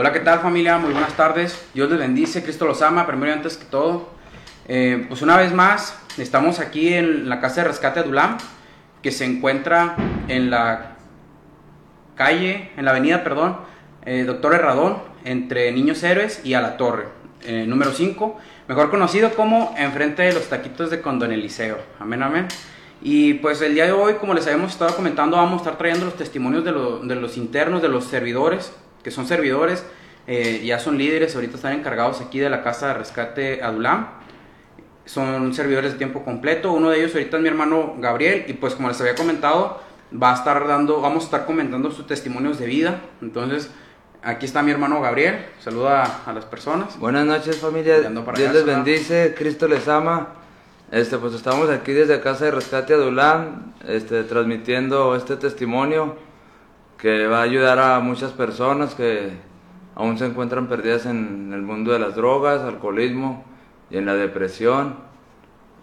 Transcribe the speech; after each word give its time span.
Hola, 0.00 0.12
¿qué 0.12 0.20
tal 0.20 0.38
familia? 0.38 0.78
Muy 0.78 0.92
buenas 0.92 1.14
tardes. 1.14 1.66
Dios 1.74 1.90
les 1.90 1.98
bendice, 1.98 2.44
Cristo 2.44 2.66
los 2.66 2.82
ama, 2.82 3.04
primero 3.04 3.32
y 3.32 3.34
antes 3.34 3.56
que 3.56 3.64
todo. 3.64 4.10
Eh, 4.68 5.06
pues 5.08 5.22
una 5.22 5.36
vez 5.36 5.52
más, 5.52 5.98
estamos 6.18 6.60
aquí 6.60 6.94
en 6.94 7.28
la 7.28 7.40
Casa 7.40 7.62
de 7.62 7.66
Rescate 7.66 7.98
Adulam, 7.98 8.38
que 9.02 9.10
se 9.10 9.24
encuentra 9.24 9.96
en 10.28 10.50
la 10.50 10.92
calle, 12.14 12.70
en 12.76 12.84
la 12.84 12.92
avenida, 12.92 13.24
perdón, 13.24 13.56
eh, 14.06 14.22
Doctor 14.24 14.54
Herradón, 14.54 14.98
entre 15.24 15.72
Niños 15.72 16.00
Héroes 16.04 16.42
y 16.44 16.54
A 16.54 16.60
la 16.60 16.76
Torre, 16.76 17.08
eh, 17.42 17.64
número 17.66 17.90
5, 17.90 18.38
mejor 18.68 18.90
conocido 18.90 19.34
como 19.34 19.74
enfrente 19.76 20.22
de 20.22 20.32
los 20.32 20.48
taquitos 20.48 20.92
de 20.92 21.00
Condon 21.00 21.32
Eliseo. 21.32 21.76
Amén, 21.98 22.22
amén. 22.22 22.46
Y 23.02 23.34
pues 23.34 23.60
el 23.62 23.74
día 23.74 23.86
de 23.86 23.90
hoy, 23.90 24.14
como 24.14 24.32
les 24.32 24.46
habíamos 24.46 24.70
estado 24.70 24.94
comentando, 24.94 25.38
vamos 25.38 25.54
a 25.54 25.56
estar 25.64 25.76
trayendo 25.76 26.04
los 26.04 26.14
testimonios 26.16 26.64
de, 26.64 26.70
lo- 26.70 27.00
de 27.00 27.16
los 27.16 27.36
internos, 27.36 27.82
de 27.82 27.88
los 27.88 28.04
servidores, 28.04 28.72
que 29.02 29.10
son 29.10 29.26
servidores, 29.26 29.84
eh, 30.26 30.62
ya 30.62 30.78
son 30.78 30.98
líderes, 30.98 31.34
ahorita 31.34 31.56
están 31.56 31.72
encargados 31.72 32.20
aquí 32.20 32.38
de 32.38 32.50
la 32.50 32.62
Casa 32.62 32.88
de 32.88 32.94
Rescate 32.94 33.62
Adulam. 33.62 34.08
Son 35.06 35.54
servidores 35.54 35.92
de 35.92 35.98
tiempo 35.98 36.22
completo. 36.22 36.72
Uno 36.72 36.90
de 36.90 36.98
ellos 36.98 37.14
ahorita 37.14 37.38
es 37.38 37.42
mi 37.42 37.48
hermano 37.48 37.94
Gabriel 37.98 38.44
y 38.46 38.52
pues 38.52 38.74
como 38.74 38.88
les 38.88 39.00
había 39.00 39.14
comentado, 39.14 39.80
va 40.12 40.32
a 40.32 40.34
estar 40.34 40.68
dando, 40.68 41.00
vamos 41.00 41.22
a 41.22 41.26
estar 41.26 41.46
comentando 41.46 41.90
sus 41.90 42.06
testimonios 42.06 42.58
de 42.58 42.66
vida. 42.66 43.00
Entonces, 43.22 43.70
aquí 44.22 44.44
está 44.44 44.62
mi 44.62 44.70
hermano 44.70 45.00
Gabriel. 45.00 45.46
Saluda 45.60 46.20
a 46.26 46.32
las 46.34 46.44
personas. 46.44 46.98
Buenas 46.98 47.24
noches 47.24 47.56
familia, 47.56 48.00
Dios 48.00 48.28
allá, 48.28 48.52
les 48.52 48.66
bendice, 48.66 49.34
Cristo 49.34 49.66
les 49.66 49.88
ama. 49.88 50.34
Este, 50.90 51.16
pues 51.16 51.32
estamos 51.32 51.70
aquí 51.70 51.92
desde 51.92 52.20
Casa 52.20 52.46
de 52.46 52.50
Rescate 52.50 52.92
Adulán, 52.92 53.74
este, 53.86 54.24
transmitiendo 54.24 55.16
este 55.16 55.36
testimonio 55.36 56.16
que 56.98 57.26
va 57.26 57.38
a 57.38 57.42
ayudar 57.42 57.78
a 57.78 58.00
muchas 58.00 58.32
personas 58.32 58.94
que 58.94 59.30
aún 59.94 60.18
se 60.18 60.26
encuentran 60.26 60.68
perdidas 60.68 61.06
en 61.06 61.52
el 61.52 61.62
mundo 61.62 61.92
de 61.92 61.98
las 61.98 62.14
drogas, 62.16 62.62
alcoholismo 62.62 63.44
y 63.90 63.96
en 63.98 64.06
la 64.06 64.14
depresión. 64.14 64.96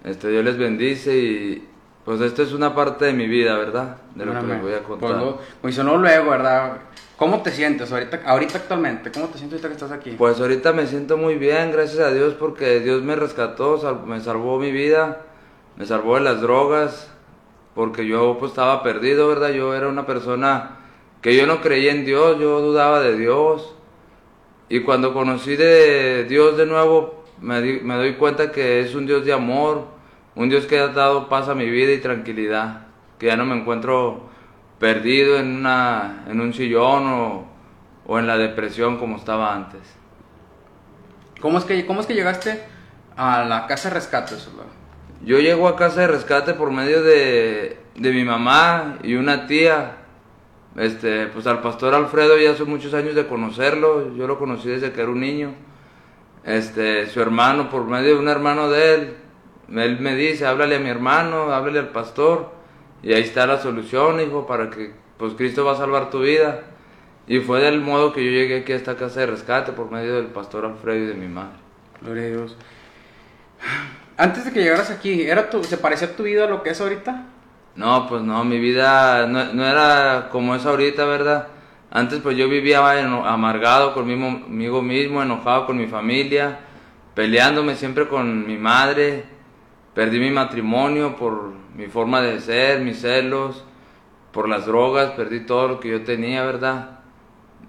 Este, 0.03 0.30
Dios 0.30 0.43
les 0.43 0.58
bendice 0.58 1.17
y 1.17 1.67
pues 2.03 2.21
esto 2.21 2.43
es 2.43 2.53
una 2.53 2.75
parte 2.75 3.05
de 3.05 3.13
mi 3.13 3.27
vida, 3.27 3.58
¿verdad? 3.58 3.97
De 4.13 4.25
lo 4.25 4.33
que 4.33 4.47
les 4.47 4.61
voy 4.61 4.73
a 4.73 4.83
contar. 4.83 5.09
Pues, 5.09 5.19
lo- 5.21 5.39
pues 5.61 5.83
no 5.83 5.97
luego, 5.97 6.30
¿verdad? 6.31 6.77
¿Cómo 7.17 7.41
te 7.41 7.49
sientes 7.52 7.91
ahorita, 7.91 8.21
ahorita 8.25 8.58
actualmente? 8.59 9.09
¿Cómo 9.11 9.27
te 9.27 9.38
sientes 9.38 9.63
ahorita 9.63 9.67
que 9.69 9.73
estás 9.73 9.91
aquí? 9.91 10.11
Pues 10.17 10.39
ahorita 10.39 10.73
me 10.73 10.86
siento 10.86 11.17
muy 11.17 11.36
bien, 11.36 11.71
gracias 11.71 11.99
a 12.05 12.11
Dios, 12.11 12.33
porque 12.36 12.81
Dios 12.81 13.02
me 13.03 13.16
rescató, 13.16 13.77
sal- 13.80 14.02
me 14.05 14.19
salvó 14.19 14.59
mi 14.59 14.71
vida, 14.71 15.21
me 15.77 15.86
salvó 15.86 16.16
de 16.16 16.21
las 16.21 16.41
drogas, 16.41 17.09
porque 17.73 18.05
yo 18.05 18.38
pues 18.38 18.52
estaba 18.52 18.83
perdido, 18.83 19.27
¿verdad? 19.30 19.49
Yo 19.52 19.73
era 19.73 19.88
una 19.88 20.05
persona 20.05 20.71
que 21.25 21.35
yo 21.35 21.47
no 21.47 21.59
creía 21.59 21.91
en 21.91 22.05
Dios, 22.05 22.37
yo 22.39 22.61
dudaba 22.61 22.99
de 22.99 23.17
Dios. 23.17 23.73
Y 24.69 24.81
cuando 24.81 25.11
conocí 25.11 25.55
de 25.55 26.25
Dios 26.25 26.55
de 26.55 26.67
nuevo, 26.67 27.23
me, 27.41 27.63
di- 27.63 27.79
me 27.79 27.95
doy 27.95 28.13
cuenta 28.13 28.51
que 28.51 28.81
es 28.81 28.93
un 28.93 29.07
Dios 29.07 29.25
de 29.25 29.33
amor, 29.33 29.87
un 30.35 30.49
Dios 30.49 30.67
que 30.67 30.77
ha 30.77 30.89
dado 30.89 31.27
paz 31.27 31.49
a 31.49 31.55
mi 31.55 31.67
vida 31.67 31.93
y 31.93 31.97
tranquilidad, 31.97 32.85
que 33.17 33.25
ya 33.25 33.37
no 33.37 33.43
me 33.43 33.55
encuentro 33.55 34.29
perdido 34.77 35.39
en, 35.39 35.47
una, 35.55 36.25
en 36.29 36.39
un 36.41 36.53
sillón 36.53 37.07
o, 37.07 37.47
o 38.05 38.19
en 38.19 38.27
la 38.27 38.37
depresión 38.37 38.97
como 38.99 39.17
estaba 39.17 39.55
antes. 39.55 39.81
¿Cómo 41.41 41.57
es 41.57 41.63
que, 41.63 41.87
cómo 41.87 42.01
es 42.01 42.05
que 42.05 42.13
llegaste 42.13 42.61
a 43.17 43.43
la 43.45 43.65
casa 43.65 43.89
de 43.89 43.95
rescate? 43.95 44.35
Soldado? 44.35 44.69
Yo 45.23 45.39
llego 45.39 45.67
a 45.67 45.75
casa 45.75 46.01
de 46.01 46.07
rescate 46.07 46.53
por 46.53 46.69
medio 46.69 47.01
de, 47.01 47.79
de 47.95 48.11
mi 48.11 48.23
mamá 48.23 48.99
y 49.01 49.15
una 49.15 49.47
tía. 49.47 50.05
Este, 50.75 51.27
pues 51.27 51.47
al 51.47 51.61
pastor 51.61 51.95
Alfredo 51.95 52.37
ya 52.37 52.51
hace 52.51 52.65
muchos 52.65 52.93
años 52.93 53.15
de 53.15 53.27
conocerlo, 53.27 54.13
yo 54.15 54.27
lo 54.27 54.37
conocí 54.37 54.67
desde 54.69 54.91
que 54.91 55.01
era 55.01 55.09
un 55.09 55.21
niño. 55.21 55.53
Este, 56.43 57.07
su 57.07 57.21
hermano, 57.21 57.69
por 57.69 57.85
medio 57.85 58.15
de 58.15 58.19
un 58.19 58.27
hermano 58.27 58.69
de 58.69 58.93
él, 58.93 59.13
él 59.73 59.99
me 59.99 60.15
dice, 60.15 60.45
háblale 60.45 60.75
a 60.75 60.80
mi 60.80 60.89
hermano, 60.89 61.53
háblale 61.53 61.80
al 61.80 61.89
pastor, 61.89 62.52
y 63.02 63.14
ahí 63.14 63.21
está 63.21 63.47
la 63.47 63.59
solución, 63.59 64.19
hijo, 64.19 64.45
para 64.45 64.69
que 64.69 64.91
pues 65.17 65.33
Cristo 65.33 65.64
va 65.64 65.73
a 65.73 65.77
salvar 65.77 66.09
tu 66.09 66.21
vida. 66.21 66.64
Y 67.27 67.39
fue 67.39 67.61
del 67.61 67.81
modo 67.81 68.14
que 68.14 68.23
yo 68.23 68.30
llegué 68.30 68.59
aquí 68.59 68.73
a 68.73 68.75
esta 68.75 68.95
casa 68.97 69.21
de 69.21 69.27
rescate 69.27 69.71
por 69.71 69.89
medio 69.89 70.15
del 70.15 70.27
pastor 70.27 70.65
Alfredo 70.65 71.03
y 71.03 71.08
de 71.08 71.14
mi 71.15 71.27
madre. 71.27 71.55
Gloria 72.02 72.23
a 72.23 72.27
Dios. 72.27 72.58
Antes 74.17 74.45
de 74.45 74.52
que 74.52 74.61
llegaras 74.61 74.91
aquí, 74.91 75.23
¿era 75.23 75.49
tu, 75.49 75.64
¿se 75.64 75.77
parecía 75.77 76.15
tu 76.15 76.23
vida 76.23 76.45
a 76.45 76.47
lo 76.47 76.61
que 76.61 76.69
es 76.69 76.81
ahorita? 76.81 77.25
No, 77.75 78.08
pues 78.08 78.21
no, 78.23 78.43
mi 78.45 78.59
vida 78.59 79.27
no, 79.27 79.53
no 79.53 79.65
era 79.65 80.30
como 80.31 80.55
es 80.55 80.65
ahorita, 80.65 81.05
¿verdad? 81.05 81.47
Antes 81.91 82.19
pues 82.19 82.37
yo 82.37 82.49
vivía 82.49 82.80
amargado 83.31 83.93
conmigo 83.93 84.81
mismo, 84.81 85.21
enojado 85.21 85.65
con 85.65 85.77
mi 85.77 85.87
familia, 85.87 86.59
peleándome 87.14 87.75
siempre 87.75 88.08
con 88.08 88.45
mi 88.45 88.58
madre, 88.58 89.23
perdí 89.93 90.19
mi 90.19 90.30
matrimonio 90.30 91.15
por 91.15 91.53
mi 91.75 91.87
forma 91.87 92.21
de 92.21 92.41
ser, 92.41 92.81
mis 92.81 92.99
celos, 92.99 93.64
por 94.31 94.49
las 94.49 94.65
drogas, 94.65 95.11
perdí 95.11 95.45
todo 95.45 95.69
lo 95.69 95.80
que 95.80 95.89
yo 95.89 96.03
tenía, 96.03 96.43
¿verdad? 96.43 96.99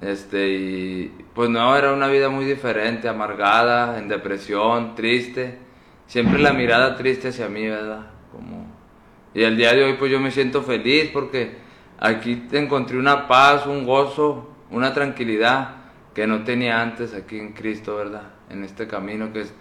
Este, 0.00 0.48
y 0.48 1.24
pues 1.32 1.48
no, 1.48 1.76
era 1.76 1.92
una 1.92 2.08
vida 2.08 2.28
muy 2.28 2.44
diferente, 2.44 3.08
amargada, 3.08 3.98
en 3.98 4.08
depresión, 4.08 4.96
triste, 4.96 5.58
siempre 6.06 6.40
la 6.40 6.52
mirada 6.52 6.96
triste 6.96 7.28
hacia 7.28 7.48
mí, 7.48 7.66
¿verdad? 7.68 8.06
Como... 8.32 8.65
Y 9.36 9.44
el 9.44 9.58
día 9.58 9.74
de 9.74 9.84
hoy 9.84 9.92
pues 9.98 10.10
yo 10.10 10.18
me 10.18 10.30
siento 10.30 10.62
feliz 10.62 11.10
porque 11.12 11.58
aquí 11.98 12.48
encontré 12.52 12.96
una 12.96 13.28
paz, 13.28 13.66
un 13.66 13.84
gozo, 13.84 14.48
una 14.70 14.94
tranquilidad 14.94 15.76
que 16.14 16.26
no 16.26 16.42
tenía 16.42 16.80
antes 16.80 17.12
aquí 17.12 17.38
en 17.38 17.52
Cristo, 17.52 17.96
¿verdad? 17.96 18.30
En 18.48 18.64
este 18.64 18.86
camino 18.86 19.34
que, 19.34 19.42
es, 19.42 19.52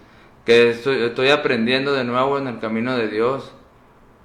que 0.46 0.70
estoy, 0.70 1.02
estoy 1.02 1.28
aprendiendo 1.28 1.92
de 1.92 2.04
nuevo 2.04 2.38
en 2.38 2.46
el 2.46 2.58
camino 2.58 2.96
de 2.96 3.08
Dios. 3.08 3.52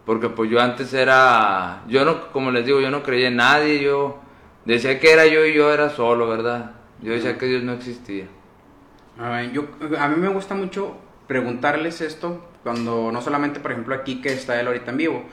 Porque 0.05 0.29
pues 0.29 0.49
yo 0.49 0.61
antes 0.61 0.93
era, 0.93 1.83
yo 1.89 2.05
no, 2.05 2.31
como 2.31 2.49
les 2.51 2.65
digo, 2.65 2.79
yo 2.79 2.89
no 2.89 3.03
creía 3.03 3.27
en 3.27 3.35
nadie, 3.35 3.83
yo 3.83 4.21
decía 4.63 5.01
que 5.01 5.11
era 5.11 5.25
yo 5.27 5.45
y 5.45 5.53
yo 5.53 5.73
era 5.73 5.89
solo, 5.89 6.29
¿verdad? 6.29 6.75
Yo 7.01 7.11
decía 7.11 7.37
que 7.37 7.47
Dios 7.47 7.61
no 7.61 7.73
existía. 7.73 8.27
A, 9.19 9.43
yo, 9.43 9.65
a 9.99 10.07
mí 10.07 10.15
me 10.15 10.29
gusta 10.29 10.55
mucho 10.55 10.95
preguntarles 11.27 11.99
esto 11.99 12.41
cuando 12.63 13.11
no 13.11 13.21
solamente, 13.21 13.59
por 13.59 13.71
ejemplo, 13.71 13.95
aquí 13.95 14.21
que 14.21 14.33
está 14.33 14.59
él 14.59 14.67
ahorita 14.67 14.91
en 14.91 14.97
vivo, 14.97 15.23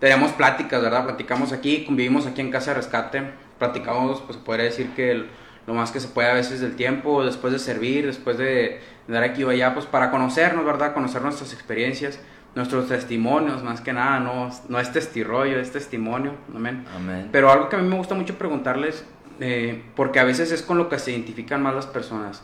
tenemos 0.00 0.32
pláticas, 0.32 0.82
¿verdad? 0.82 1.04
Platicamos 1.04 1.52
aquí, 1.52 1.84
convivimos 1.84 2.26
aquí 2.26 2.40
en 2.40 2.50
Casa 2.50 2.70
de 2.72 2.76
Rescate, 2.76 3.22
platicamos, 3.58 4.20
pues 4.20 4.36
podría 4.38 4.66
decir 4.66 4.90
que 4.94 5.10
el- 5.12 5.26
lo 5.66 5.74
más 5.74 5.90
que 5.90 5.98
se 6.00 6.08
puede 6.08 6.30
a 6.30 6.34
veces 6.34 6.60
del 6.60 6.76
tiempo, 6.76 7.24
después 7.24 7.52
de 7.52 7.58
servir, 7.58 8.06
después 8.06 8.38
de, 8.38 8.80
de 9.08 9.14
dar 9.14 9.24
aquí 9.24 9.42
o 9.42 9.48
allá, 9.50 9.74
pues 9.74 9.86
para 9.86 10.10
conocernos, 10.10 10.64
¿verdad? 10.64 10.94
Conocer 10.94 11.22
nuestras 11.22 11.52
experiencias, 11.52 12.20
nuestros 12.54 12.86
testimonios, 12.88 13.64
más 13.64 13.80
que 13.80 13.92
nada, 13.92 14.20
no, 14.20 14.50
no 14.68 14.78
es 14.80 14.92
testirollo, 14.92 15.58
es 15.58 15.72
testimonio, 15.72 16.34
amén. 16.54 16.84
Amén. 16.94 17.28
Pero 17.32 17.50
algo 17.50 17.68
que 17.68 17.76
a 17.76 17.78
mí 17.80 17.88
me 17.88 17.96
gusta 17.96 18.14
mucho 18.14 18.38
preguntarles, 18.38 19.04
eh, 19.40 19.82
porque 19.96 20.20
a 20.20 20.24
veces 20.24 20.52
es 20.52 20.62
con 20.62 20.78
lo 20.78 20.88
que 20.88 20.98
se 20.98 21.10
identifican 21.10 21.62
más 21.62 21.74
las 21.74 21.86
personas. 21.86 22.42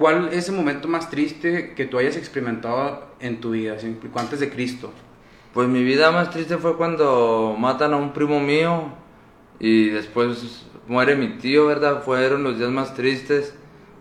¿Cuál 0.00 0.30
es 0.32 0.48
el 0.48 0.54
momento 0.54 0.88
más 0.88 1.10
triste 1.10 1.74
que 1.76 1.84
tú 1.84 1.98
hayas 1.98 2.16
experimentado 2.16 3.04
en 3.20 3.38
tu 3.38 3.50
vida, 3.50 3.76
antes 4.14 4.40
de 4.40 4.48
Cristo? 4.48 4.90
Pues 5.52 5.68
mi 5.68 5.84
vida 5.84 6.10
más 6.10 6.30
triste 6.30 6.56
fue 6.56 6.78
cuando 6.78 7.54
matan 7.58 7.92
a 7.92 7.96
un 7.98 8.14
primo 8.14 8.40
mío 8.40 8.94
y 9.58 9.90
después 9.90 10.64
muere 10.88 11.16
mi 11.16 11.36
tío, 11.36 11.66
¿verdad? 11.66 12.02
Fueron 12.02 12.44
los 12.44 12.56
días 12.56 12.70
más 12.70 12.94
tristes 12.94 13.54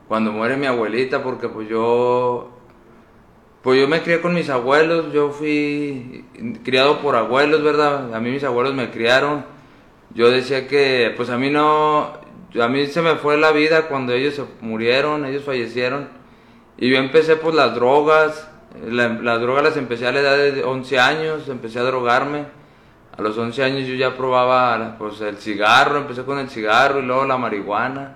cuando 0.08 0.32
muere 0.32 0.56
mi 0.56 0.68
abuelita 0.68 1.22
porque 1.22 1.50
pues 1.50 1.68
yo 1.68 2.50
pues 3.62 3.78
yo 3.78 3.90
me 3.90 4.02
crié 4.02 4.22
con 4.22 4.34
mis 4.34 4.50
abuelos, 4.50 5.12
yo 5.12 5.32
fui 5.32 6.24
criado 6.64 7.02
por 7.02 7.18
abuelos, 7.18 7.62
¿verdad? 7.62 8.16
A 8.16 8.22
mí 8.22 8.32
mis 8.32 8.46
abuelos 8.46 8.74
me 8.74 8.90
criaron. 8.90 9.44
Yo 10.16 10.32
decía 10.32 10.66
que 10.66 11.14
pues 11.18 11.30
a 11.30 11.38
mí 11.38 11.50
no 11.50 12.14
a 12.60 12.68
mí 12.68 12.88
se 12.88 13.02
me 13.02 13.16
fue 13.16 13.38
la 13.38 13.52
vida 13.52 13.88
cuando 13.88 14.14
ellos 14.14 14.36
se 14.36 14.44
murieron, 14.62 15.26
ellos 15.26 15.44
fallecieron 15.44 16.08
y 16.78 16.90
yo 16.90 16.98
empecé 16.98 17.36
pues 17.36 17.54
las 17.56 17.76
drogas, 17.76 18.50
la- 18.88 19.10
las 19.10 19.42
drogas 19.42 19.64
las 19.64 19.78
empecé 19.78 20.08
a 20.08 20.12
la 20.12 20.22
edad 20.22 20.38
de 20.38 20.64
11 20.64 21.00
años, 21.00 21.48
empecé 21.50 21.80
a 21.80 21.84
drogarme. 21.84 22.46
A 23.18 23.22
los 23.22 23.38
11 23.38 23.62
años 23.64 23.86
yo 23.88 23.96
ya 23.96 24.16
probaba 24.16 24.96
pues 24.98 25.20
el 25.22 25.38
cigarro, 25.38 25.98
empecé 25.98 26.24
con 26.24 26.40
el 26.40 26.50
cigarro 26.50 27.00
y 27.00 27.06
luego 27.06 27.26
la 27.26 27.38
marihuana. 27.38 28.16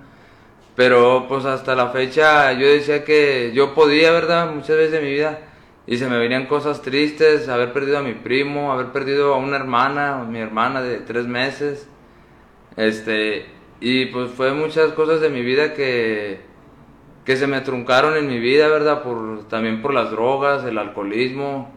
Pero 0.75 1.25
pues 1.27 1.45
hasta 1.45 1.75
la 1.75 1.89
fecha 1.89 2.53
yo 2.53 2.65
decía 2.67 3.03
que 3.03 3.51
yo 3.53 3.73
podía, 3.75 4.11
¿verdad? 4.11 4.51
Muchas 4.51 4.77
veces 4.77 4.93
de 4.93 5.01
mi 5.01 5.11
vida. 5.11 5.39
Y 5.85 5.97
se 5.97 6.07
me 6.07 6.17
venían 6.17 6.45
cosas 6.45 6.81
tristes, 6.81 7.49
haber 7.49 7.73
perdido 7.73 7.97
a 7.97 8.01
mi 8.01 8.13
primo, 8.13 8.71
haber 8.71 8.87
perdido 8.93 9.33
a 9.33 9.37
una 9.37 9.57
hermana, 9.57 10.23
mi 10.27 10.39
hermana 10.39 10.81
de 10.81 10.99
tres 10.99 11.27
meses. 11.27 11.87
Este, 12.77 13.45
y 13.85 14.05
pues 14.05 14.31
fue 14.31 14.53
muchas 14.53 14.93
cosas 14.93 15.19
de 15.19 15.29
mi 15.29 15.41
vida 15.41 15.73
que, 15.73 16.39
que 17.25 17.35
se 17.35 17.47
me 17.47 17.59
truncaron 17.59 18.15
en 18.15 18.29
mi 18.29 18.39
vida, 18.39 18.69
¿verdad? 18.69 19.03
Por, 19.03 19.45
también 19.49 19.81
por 19.81 19.93
las 19.93 20.09
drogas, 20.09 20.63
el 20.63 20.77
alcoholismo. 20.77 21.69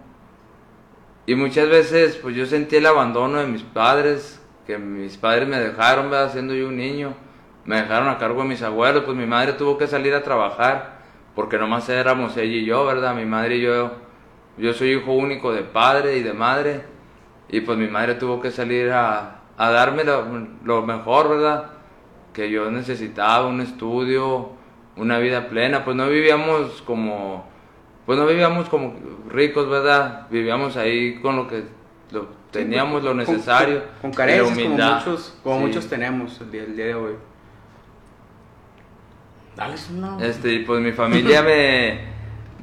Y 1.26 1.34
muchas 1.34 1.68
veces 1.68 2.14
pues 2.14 2.36
yo 2.36 2.46
sentí 2.46 2.76
el 2.76 2.86
abandono 2.86 3.40
de 3.40 3.48
mis 3.48 3.64
padres, 3.64 4.40
que 4.68 4.78
mis 4.78 5.16
padres 5.16 5.48
me 5.48 5.58
dejaron, 5.58 6.08
¿verdad? 6.08 6.30
Siendo 6.30 6.54
yo 6.54 6.68
un 6.68 6.76
niño, 6.76 7.16
me 7.64 7.74
dejaron 7.74 8.08
a 8.08 8.18
cargo 8.18 8.42
de 8.42 8.50
mis 8.50 8.62
abuelos, 8.62 9.02
pues 9.02 9.16
mi 9.16 9.26
madre 9.26 9.54
tuvo 9.54 9.76
que 9.76 9.88
salir 9.88 10.14
a 10.14 10.22
trabajar, 10.22 11.00
porque 11.34 11.58
nomás 11.58 11.88
éramos 11.88 12.36
ella 12.36 12.54
y 12.54 12.64
yo, 12.66 12.86
¿verdad? 12.86 13.16
Mi 13.16 13.24
madre 13.24 13.56
y 13.56 13.62
yo, 13.62 13.90
yo 14.58 14.72
soy 14.74 14.92
hijo 14.92 15.12
único 15.12 15.52
de 15.52 15.62
padre 15.62 16.18
y 16.18 16.22
de 16.22 16.34
madre, 16.34 16.82
y 17.48 17.62
pues 17.62 17.76
mi 17.76 17.88
madre 17.88 18.14
tuvo 18.14 18.40
que 18.40 18.52
salir 18.52 18.92
a, 18.92 19.40
a 19.56 19.70
darme 19.72 20.04
lo, 20.04 20.24
lo 20.62 20.86
mejor, 20.86 21.30
¿verdad? 21.30 21.75
Que 22.36 22.50
yo 22.50 22.70
necesitaba, 22.70 23.46
un 23.46 23.62
estudio, 23.62 24.50
una 24.96 25.18
vida 25.18 25.48
plena, 25.48 25.86
pues 25.86 25.96
no 25.96 26.06
vivíamos 26.06 26.82
como, 26.82 27.46
pues 28.04 28.18
no 28.18 28.26
vivíamos 28.26 28.68
como 28.68 28.94
ricos, 29.30 29.66
¿verdad? 29.70 30.26
Vivíamos 30.30 30.76
ahí 30.76 31.14
con 31.22 31.36
lo 31.36 31.48
que 31.48 31.62
lo, 32.10 32.28
teníamos, 32.50 33.02
lo 33.02 33.10
Con- 33.10 33.16
necesario. 33.16 33.80
Con, 34.02 34.10
con 34.10 34.12
carencias, 34.12 34.58
como 34.58 34.76
muchos, 34.76 35.38
como 35.42 35.56
Sí. 35.60 35.64
muchos 35.64 35.86
tenemos 35.88 36.38
el 36.42 36.50
día, 36.50 36.62
el 36.64 36.76
día 36.76 36.84
de 36.86 36.94
hoy. 36.94 37.12
Dale, 39.56 39.74
no. 39.94 40.20
Este, 40.20 40.52
y 40.52 40.58
pues 40.60 40.80
mi 40.82 40.92
familia 40.92 41.42
me... 41.42 42.14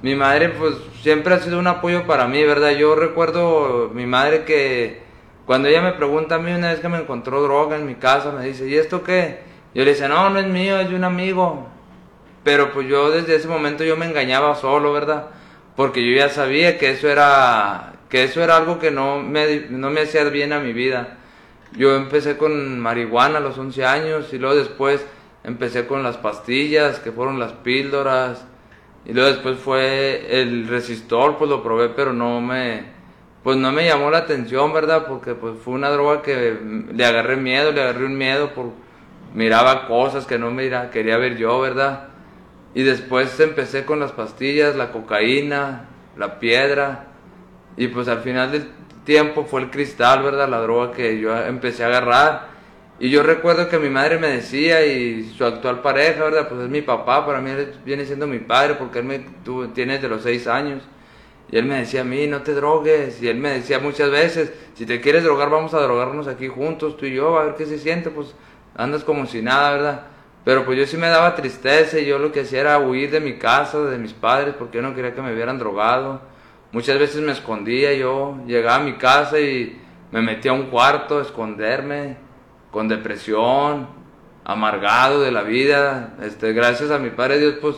Mi 0.04 0.16
madre 0.16 0.50
pues 0.50 0.76
siempre 1.02 1.34
ha 1.34 1.40
sido 1.40 1.58
un 1.58 1.66
apoyo 1.66 2.06
para 2.06 2.28
mí, 2.28 2.44
¿verdad? 2.44 2.72
Yo 2.72 2.94
recuerdo 2.94 3.90
mi 3.94 4.06
madre 4.06 4.44
que 4.44 5.02
cuando 5.46 5.70
ella 5.70 5.82
me 5.82 5.94
pregunta 5.94 6.36
a 6.36 6.40
mí 6.40 6.52
una 6.52 6.72
vez 6.72 6.82
que 6.82 6.90
me 6.90 7.00
encontró 7.00 7.42
droga 7.42 7.78
en 7.78 7.86
mi 7.88 7.96
casa, 7.96 8.32
me 8.34 8.46
dice, 8.46 8.68
¿y 8.68 8.76
esto 8.76 9.02
qué? 9.02 9.52
Yo 9.74 9.84
le 9.84 9.92
decía, 9.92 10.08
no, 10.08 10.30
no 10.30 10.40
es 10.40 10.48
mío, 10.48 10.80
es 10.80 10.90
de 10.90 10.96
un 10.96 11.04
amigo. 11.04 11.68
Pero 12.44 12.72
pues 12.72 12.88
yo 12.88 13.10
desde 13.10 13.36
ese 13.36 13.48
momento 13.48 13.84
yo 13.84 13.98
me 13.98 14.06
engañaba 14.06 14.56
solo, 14.56 14.94
¿verdad? 14.94 15.28
Porque 15.76 16.08
yo 16.08 16.16
ya 16.16 16.30
sabía 16.30 16.78
que 16.78 16.92
eso 16.92 17.10
era, 17.10 17.94
que 18.10 18.24
eso 18.24 18.44
era 18.44 18.58
algo 18.58 18.80
que 18.80 18.92
no 18.92 19.20
me, 19.20 19.68
no 19.70 19.90
me 19.90 20.02
hacía 20.02 20.24
bien 20.26 20.54
a 20.54 20.60
mi 20.60 20.74
vida. 20.74 21.18
Yo 21.76 21.96
empecé 21.96 22.38
con 22.38 22.80
marihuana 22.80 23.40
a 23.40 23.42
los 23.42 23.58
11 23.58 23.86
años 23.86 24.34
y 24.34 24.38
luego 24.38 24.56
después 24.56 25.04
empecé 25.44 25.88
con 25.88 26.04
las 26.04 26.18
pastillas, 26.18 27.00
que 27.00 27.12
fueron 27.12 27.40
las 27.40 27.54
píldoras. 27.54 28.46
Y 29.06 29.14
luego 29.14 29.30
después 29.30 29.58
fue 29.58 30.42
el 30.42 30.68
resistor, 30.68 31.38
pues 31.38 31.50
lo 31.50 31.64
probé, 31.64 31.90
pero 31.90 32.14
no 32.14 32.40
me, 32.40 32.86
pues 33.44 33.58
no 33.58 33.72
me 33.72 33.86
llamó 33.86 34.12
la 34.12 34.20
atención, 34.20 34.72
¿verdad? 34.72 35.08
Porque 35.08 35.34
pues 35.34 35.56
fue 35.64 35.74
una 35.74 35.90
droga 35.90 36.22
que 36.22 36.58
le 36.94 37.06
agarré 37.06 37.36
miedo, 37.36 37.72
le 37.72 37.82
agarré 37.82 38.06
un 38.06 38.18
miedo 38.18 38.54
por, 38.54 38.72
miraba 39.34 39.88
cosas 39.88 40.26
que 40.26 40.38
no 40.38 40.52
mira, 40.52 40.92
quería 40.92 41.18
ver 41.18 41.38
yo, 41.38 41.60
¿verdad? 41.60 42.10
Y 42.76 42.84
después 42.84 43.40
empecé 43.40 43.86
con 43.86 44.00
las 44.00 44.12
pastillas, 44.12 44.76
la 44.76 44.92
cocaína, 44.92 45.86
la 46.18 46.40
piedra. 46.40 47.08
Y 47.78 47.88
pues 47.88 48.08
al 48.08 48.20
final 48.20 48.52
del 48.52 48.68
tiempo 49.04 49.46
fue 49.46 49.62
el 49.62 49.70
cristal, 49.70 50.24
¿verdad? 50.24 50.50
La 50.50 50.60
droga 50.60 50.92
que 50.92 51.20
yo 51.20 51.36
empecé 51.38 51.84
a 51.84 51.88
agarrar. 51.88 52.54
Y 53.00 53.10
yo 53.10 53.24
recuerdo 53.24 53.70
que 53.70 53.80
mi 53.80 53.90
madre 53.90 54.18
me 54.18 54.28
decía 54.28 54.86
y 54.86 55.24
su 55.36 55.44
actual 55.44 55.82
pareja, 55.82 56.24
¿verdad? 56.24 56.48
Pues 56.48 56.62
es 56.62 56.70
mi 56.70 56.82
papá, 56.82 57.26
para 57.26 57.42
mí 57.42 57.52
viene 57.84 58.06
siendo 58.06 58.28
mi 58.28 58.40
padre 58.40 58.76
porque 58.76 59.00
él 59.00 59.06
me 59.06 59.20
tuvo, 59.44 59.68
tiene 59.70 59.94
desde 59.96 60.10
los 60.10 60.22
seis 60.22 60.48
años. 60.48 60.84
Y 61.52 61.58
él 61.58 61.66
me 61.66 61.78
decía 61.78 62.02
a 62.02 62.06
mí, 62.06 62.26
no 62.28 62.42
te 62.42 62.54
drogues. 62.54 63.22
Y 63.22 63.28
él 63.28 63.38
me 63.38 63.50
decía 63.50 63.80
muchas 63.80 64.10
veces, 64.10 64.54
si 64.76 64.86
te 64.86 65.02
quieres 65.02 65.24
drogar, 65.24 65.50
vamos 65.50 65.74
a 65.74 65.82
drogarnos 65.82 66.28
aquí 66.28 66.48
juntos, 66.48 66.98
tú 66.98 67.06
y 67.06 67.14
yo, 67.14 67.38
a 67.38 67.46
ver 67.46 67.56
qué 67.56 67.66
se 67.66 67.78
siente. 67.78 68.10
Pues 68.10 68.34
andas 68.76 69.04
como 69.04 69.26
si 69.26 69.42
nada, 69.42 69.72
¿verdad? 69.72 70.02
Pero 70.44 70.66
pues 70.66 70.78
yo 70.78 70.86
sí 70.86 70.98
me 70.98 71.08
daba 71.08 71.36
tristeza 71.36 72.00
y 72.00 72.06
yo 72.06 72.20
lo 72.20 72.32
que 72.32 72.42
hacía 72.42 72.62
era 72.62 72.80
huir 72.80 73.12
de 73.12 73.20
mi 73.20 73.38
casa, 73.38 73.80
de 73.80 73.98
mis 73.98 74.14
padres, 74.14 74.56
porque 74.58 74.78
yo 74.78 74.82
no 74.82 74.94
quería 74.94 75.14
que 75.14 75.22
me 75.22 75.34
vieran 75.34 75.58
drogado. 75.58 76.22
Muchas 76.72 77.00
veces 77.00 77.22
me 77.22 77.32
escondía, 77.32 77.94
yo 77.94 78.38
llegaba 78.46 78.78
a 78.78 78.84
mi 78.84 78.94
casa 78.94 79.40
y 79.40 79.80
me 80.12 80.22
metía 80.22 80.52
a 80.52 80.56
un 80.56 80.66
cuarto 80.66 81.20
a 81.20 81.22
esconderme, 81.22 82.18
con 82.72 82.88
depresión, 82.88 83.88
amargado 84.44 85.22
de 85.22 85.32
la 85.32 85.44
vida. 85.44 86.16
Este, 86.22 86.52
gracias 86.52 86.92
a 86.92 87.00
mi 87.00 87.10
Padre 87.10 87.40
Dios, 87.40 87.56
pues 87.62 87.78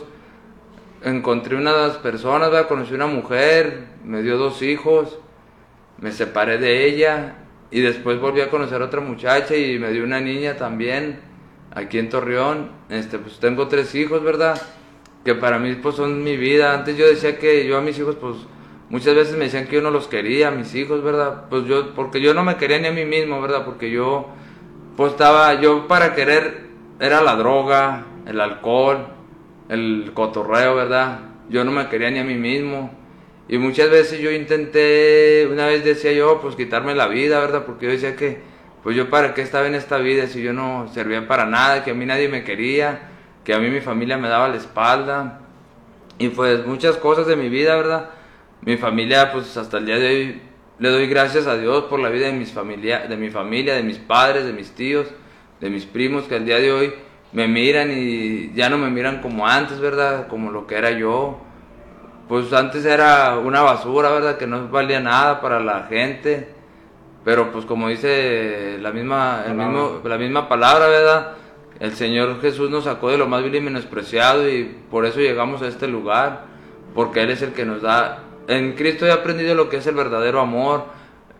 encontré 1.04 1.56
unas 1.56 1.98
personas, 1.98 2.50
¿verdad? 2.50 2.68
conocí 2.68 2.94
una 2.94 3.06
mujer, 3.06 3.84
me 4.02 4.22
dio 4.22 4.38
dos 4.38 4.62
hijos, 4.62 5.18
me 5.98 6.10
separé 6.10 6.58
de 6.58 6.86
ella 6.86 7.45
y 7.70 7.80
después 7.80 8.20
volví 8.20 8.40
a 8.40 8.50
conocer 8.50 8.80
a 8.82 8.86
otra 8.86 9.00
muchacha 9.00 9.56
y 9.56 9.78
me 9.78 9.90
dio 9.90 10.04
una 10.04 10.20
niña 10.20 10.56
también 10.56 11.20
aquí 11.74 11.98
en 11.98 12.08
Torreón. 12.08 12.70
Este, 12.88 13.18
pues 13.18 13.38
tengo 13.38 13.68
tres 13.68 13.94
hijos, 13.94 14.22
¿verdad? 14.22 14.60
Que 15.24 15.34
para 15.34 15.58
mí 15.58 15.74
pues 15.74 15.96
son 15.96 16.22
mi 16.22 16.36
vida. 16.36 16.74
Antes 16.74 16.96
yo 16.96 17.06
decía 17.06 17.38
que 17.38 17.66
yo 17.66 17.78
a 17.78 17.80
mis 17.80 17.98
hijos 17.98 18.16
pues 18.16 18.36
muchas 18.88 19.14
veces 19.14 19.36
me 19.36 19.44
decían 19.44 19.66
que 19.66 19.76
yo 19.76 19.82
no 19.82 19.90
los 19.90 20.08
quería, 20.08 20.48
a 20.48 20.50
mis 20.52 20.74
hijos, 20.74 21.02
¿verdad? 21.02 21.44
Pues 21.50 21.64
yo 21.66 21.94
porque 21.94 22.20
yo 22.20 22.34
no 22.34 22.44
me 22.44 22.56
quería 22.56 22.78
ni 22.78 22.88
a 22.88 22.92
mí 22.92 23.04
mismo, 23.04 23.40
¿verdad? 23.40 23.64
Porque 23.64 23.90
yo 23.90 24.28
pues 24.96 25.12
estaba 25.12 25.60
yo 25.60 25.86
para 25.88 26.14
querer 26.14 26.66
era 26.98 27.20
la 27.20 27.36
droga, 27.36 28.06
el 28.26 28.40
alcohol, 28.40 29.08
el 29.68 30.12
cotorreo, 30.14 30.74
¿verdad? 30.74 31.20
Yo 31.48 31.64
no 31.64 31.72
me 31.72 31.88
quería 31.88 32.10
ni 32.10 32.18
a 32.18 32.24
mí 32.24 32.34
mismo. 32.34 32.90
Y 33.48 33.58
muchas 33.58 33.90
veces 33.90 34.20
yo 34.20 34.30
intenté, 34.30 35.48
una 35.50 35.66
vez 35.66 35.84
decía 35.84 36.12
yo, 36.12 36.40
pues 36.40 36.56
quitarme 36.56 36.94
la 36.94 37.06
vida, 37.06 37.38
¿verdad? 37.38 37.64
Porque 37.64 37.86
yo 37.86 37.92
decía 37.92 38.16
que, 38.16 38.40
pues 38.82 38.96
yo 38.96 39.08
para 39.08 39.34
qué 39.34 39.42
estaba 39.42 39.66
en 39.66 39.74
esta 39.74 39.98
vida 39.98 40.26
si 40.26 40.42
yo 40.42 40.52
no 40.52 40.88
servía 40.92 41.28
para 41.28 41.46
nada, 41.46 41.84
que 41.84 41.92
a 41.92 41.94
mí 41.94 42.06
nadie 42.06 42.28
me 42.28 42.42
quería, 42.42 43.08
que 43.44 43.54
a 43.54 43.58
mí 43.58 43.68
mi 43.68 43.80
familia 43.80 44.18
me 44.18 44.28
daba 44.28 44.48
la 44.48 44.56
espalda. 44.56 45.40
Y 46.18 46.30
pues 46.30 46.66
muchas 46.66 46.96
cosas 46.96 47.26
de 47.26 47.36
mi 47.36 47.48
vida, 47.48 47.76
¿verdad? 47.76 48.10
Mi 48.62 48.76
familia, 48.76 49.32
pues 49.32 49.56
hasta 49.56 49.78
el 49.78 49.86
día 49.86 49.98
de 49.98 50.06
hoy 50.08 50.40
le 50.78 50.90
doy 50.90 51.06
gracias 51.06 51.46
a 51.46 51.56
Dios 51.56 51.84
por 51.84 52.00
la 52.00 52.08
vida 52.08 52.26
de, 52.26 52.32
mis 52.32 52.52
familia, 52.52 53.06
de 53.06 53.16
mi 53.16 53.30
familia, 53.30 53.74
de 53.74 53.82
mis 53.82 53.98
padres, 53.98 54.44
de 54.44 54.52
mis 54.52 54.72
tíos, 54.72 55.06
de 55.60 55.70
mis 55.70 55.86
primos, 55.86 56.24
que 56.24 56.34
al 56.34 56.44
día 56.44 56.58
de 56.58 56.72
hoy 56.72 56.94
me 57.32 57.48
miran 57.48 57.90
y 57.92 58.52
ya 58.54 58.68
no 58.68 58.76
me 58.76 58.90
miran 58.90 59.20
como 59.20 59.46
antes, 59.46 59.78
¿verdad? 59.78 60.26
Como 60.28 60.50
lo 60.50 60.66
que 60.66 60.74
era 60.74 60.90
yo. 60.90 61.45
Pues 62.28 62.52
antes 62.52 62.84
era 62.84 63.38
una 63.38 63.62
basura, 63.62 64.10
¿verdad? 64.10 64.36
Que 64.36 64.46
no 64.46 64.68
valía 64.68 65.00
nada 65.00 65.40
para 65.40 65.60
la 65.60 65.84
gente. 65.84 66.48
Pero 67.24 67.52
pues 67.52 67.64
como 67.64 67.88
dice 67.88 68.78
la 68.80 68.90
misma, 68.92 69.42
el 69.46 69.56
Palabra. 69.56 69.66
mismo, 69.66 70.00
la 70.04 70.18
misma 70.18 70.48
palabra, 70.48 70.86
¿verdad? 70.88 71.32
El 71.78 71.92
Señor 71.94 72.40
Jesús 72.40 72.70
nos 72.70 72.84
sacó 72.84 73.10
de 73.10 73.18
lo 73.18 73.26
más 73.26 73.42
vil 73.42 73.54
y 73.54 73.60
menospreciado 73.60 74.48
y 74.48 74.64
por 74.90 75.04
eso 75.04 75.20
llegamos 75.20 75.62
a 75.62 75.68
este 75.68 75.86
lugar. 75.86 76.44
Porque 76.94 77.22
Él 77.22 77.30
es 77.30 77.42
el 77.42 77.52
que 77.52 77.64
nos 77.64 77.82
da... 77.82 78.22
En 78.48 78.74
Cristo 78.74 79.06
he 79.06 79.12
aprendido 79.12 79.54
lo 79.54 79.68
que 79.68 79.76
es 79.76 79.86
el 79.86 79.94
verdadero 79.94 80.40
amor. 80.40 80.84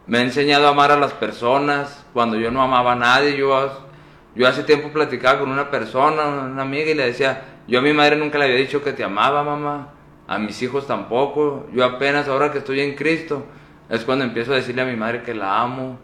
Me 0.07 0.19
ha 0.19 0.23
enseñado 0.23 0.67
a 0.67 0.71
amar 0.71 0.93
a 0.93 0.99
las 0.99 1.13
personas 1.13 2.05
cuando 2.13 2.37
yo 2.37 2.51
no 2.51 2.63
amaba 2.63 2.93
a 2.93 2.97
nadie. 2.97 3.37
Yo, 3.37 3.87
yo 4.35 4.47
hace 4.47 4.65
tiempo 4.65 4.91
platicaba 4.91 5.41
con 5.41 5.51
una 5.51 5.71
persona, 5.71 6.27
una 6.27 6.63
amiga, 6.63 6.91
y 6.91 6.95
le 6.95 7.07
decía, 7.07 7.43
yo 7.67 7.79
a 7.79 7.83
mi 7.83 7.93
madre 7.93 8.17
nunca 8.17 8.39
le 8.39 8.45
había 8.45 8.57
dicho 8.57 8.85
que 8.85 8.93
te 8.93 9.03
amaba, 9.03 9.43
mamá. 9.43 9.96
A 10.27 10.39
mis 10.39 10.61
hijos 10.63 10.87
tampoco. 10.87 11.67
Yo 11.73 11.85
apenas 11.85 12.29
ahora 12.29 12.53
que 12.53 12.59
estoy 12.59 12.81
en 12.81 12.95
Cristo 12.95 13.45
es 13.89 14.05
cuando 14.05 14.25
empiezo 14.25 14.53
a 14.53 14.57
decirle 14.57 14.83
a 14.83 14.87
mi 14.87 14.97
madre 14.97 15.23
que 15.23 15.35
la 15.35 15.61
amo. 15.61 15.99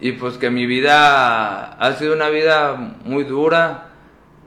Y 0.00 0.12
pues 0.12 0.38
que 0.38 0.50
mi 0.50 0.66
vida 0.66 1.72
ha 1.74 1.92
sido 1.94 2.14
una 2.14 2.30
vida 2.30 2.74
muy 3.04 3.24
dura, 3.24 3.88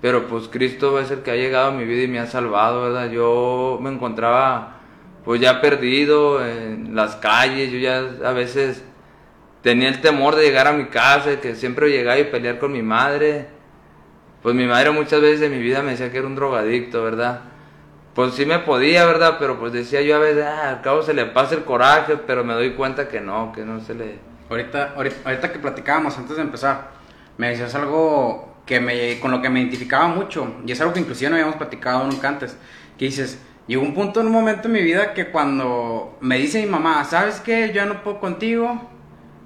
pero 0.01 0.27
pues 0.27 0.47
Cristo 0.47 0.99
es 0.99 1.11
el 1.11 1.19
que 1.19 1.31
ha 1.31 1.35
llegado 1.35 1.69
a 1.69 1.71
mi 1.71 1.85
vida 1.85 2.03
y 2.03 2.07
me 2.07 2.19
ha 2.19 2.25
salvado, 2.25 2.81
¿verdad? 2.81 3.11
Yo 3.11 3.77
me 3.81 3.91
encontraba 3.91 4.77
pues 5.23 5.39
ya 5.39 5.61
perdido 5.61 6.45
en 6.45 6.95
las 6.95 7.15
calles, 7.15 7.71
yo 7.71 7.77
ya 7.77 7.99
a 8.27 8.33
veces 8.33 8.83
tenía 9.61 9.87
el 9.87 10.01
temor 10.01 10.35
de 10.35 10.43
llegar 10.43 10.67
a 10.67 10.73
mi 10.73 10.85
casa, 10.85 11.39
que 11.39 11.55
siempre 11.55 11.89
llegaba 11.89 12.19
y 12.19 12.25
pelear 12.25 12.59
con 12.59 12.71
mi 12.71 12.81
madre. 12.81 13.47
Pues 14.41 14.55
mi 14.55 14.65
madre 14.65 14.91
muchas 14.91 15.21
veces 15.21 15.39
de 15.39 15.49
mi 15.49 15.59
vida 15.59 15.81
me 15.81 15.91
decía 15.91 16.11
que 16.11 16.17
era 16.17 16.27
un 16.27 16.35
drogadicto, 16.35 17.01
¿verdad? 17.03 17.41
Pues 18.13 18.35
sí 18.35 18.45
me 18.45 18.59
podía, 18.59 19.05
¿verdad? 19.05 19.37
Pero 19.39 19.59
pues 19.59 19.73
decía 19.73 20.01
yo 20.01 20.15
a 20.15 20.19
veces, 20.19 20.43
ah, 20.45 20.69
al 20.69 20.81
cabo 20.81 21.01
se 21.01 21.15
le 21.15 21.25
pasa 21.25 21.55
el 21.55 21.63
coraje, 21.63 22.17
pero 22.17 22.43
me 22.43 22.53
doy 22.53 22.73
cuenta 22.73 23.07
que 23.07 23.19
no, 23.19 23.51
que 23.51 23.65
no 23.65 23.79
se 23.79 23.95
le... 23.95 24.19
Ahorita, 24.49 24.93
ahorita, 24.95 25.51
que 25.51 25.57
platicábamos 25.57 26.15
antes 26.19 26.35
de 26.35 26.43
empezar, 26.43 26.91
me 27.37 27.49
decías 27.49 27.73
algo 27.73 28.53
que 28.67 28.79
me, 28.79 29.19
con 29.19 29.31
lo 29.31 29.41
que 29.41 29.49
me 29.49 29.61
identificaba 29.61 30.07
mucho, 30.07 30.57
y 30.63 30.71
es 30.71 30.79
algo 30.79 30.93
que 30.93 30.99
inclusive 30.99 31.31
no 31.31 31.37
habíamos 31.37 31.55
platicado 31.55 32.05
nunca 32.05 32.27
antes, 32.27 32.55
que 32.99 33.05
dices, 33.05 33.41
llegó 33.65 33.81
un 33.81 33.95
punto 33.95 34.21
en 34.21 34.27
un 34.27 34.33
momento 34.33 34.67
en 34.67 34.73
mi 34.73 34.81
vida 34.83 35.13
que 35.15 35.31
cuando 35.31 36.17
me 36.21 36.37
dice 36.37 36.61
mi 36.61 36.69
mamá, 36.69 37.03
¿sabes 37.05 37.39
qué? 37.39 37.71
Yo 37.73 37.83
no 37.87 38.03
puedo 38.03 38.19
contigo, 38.19 38.79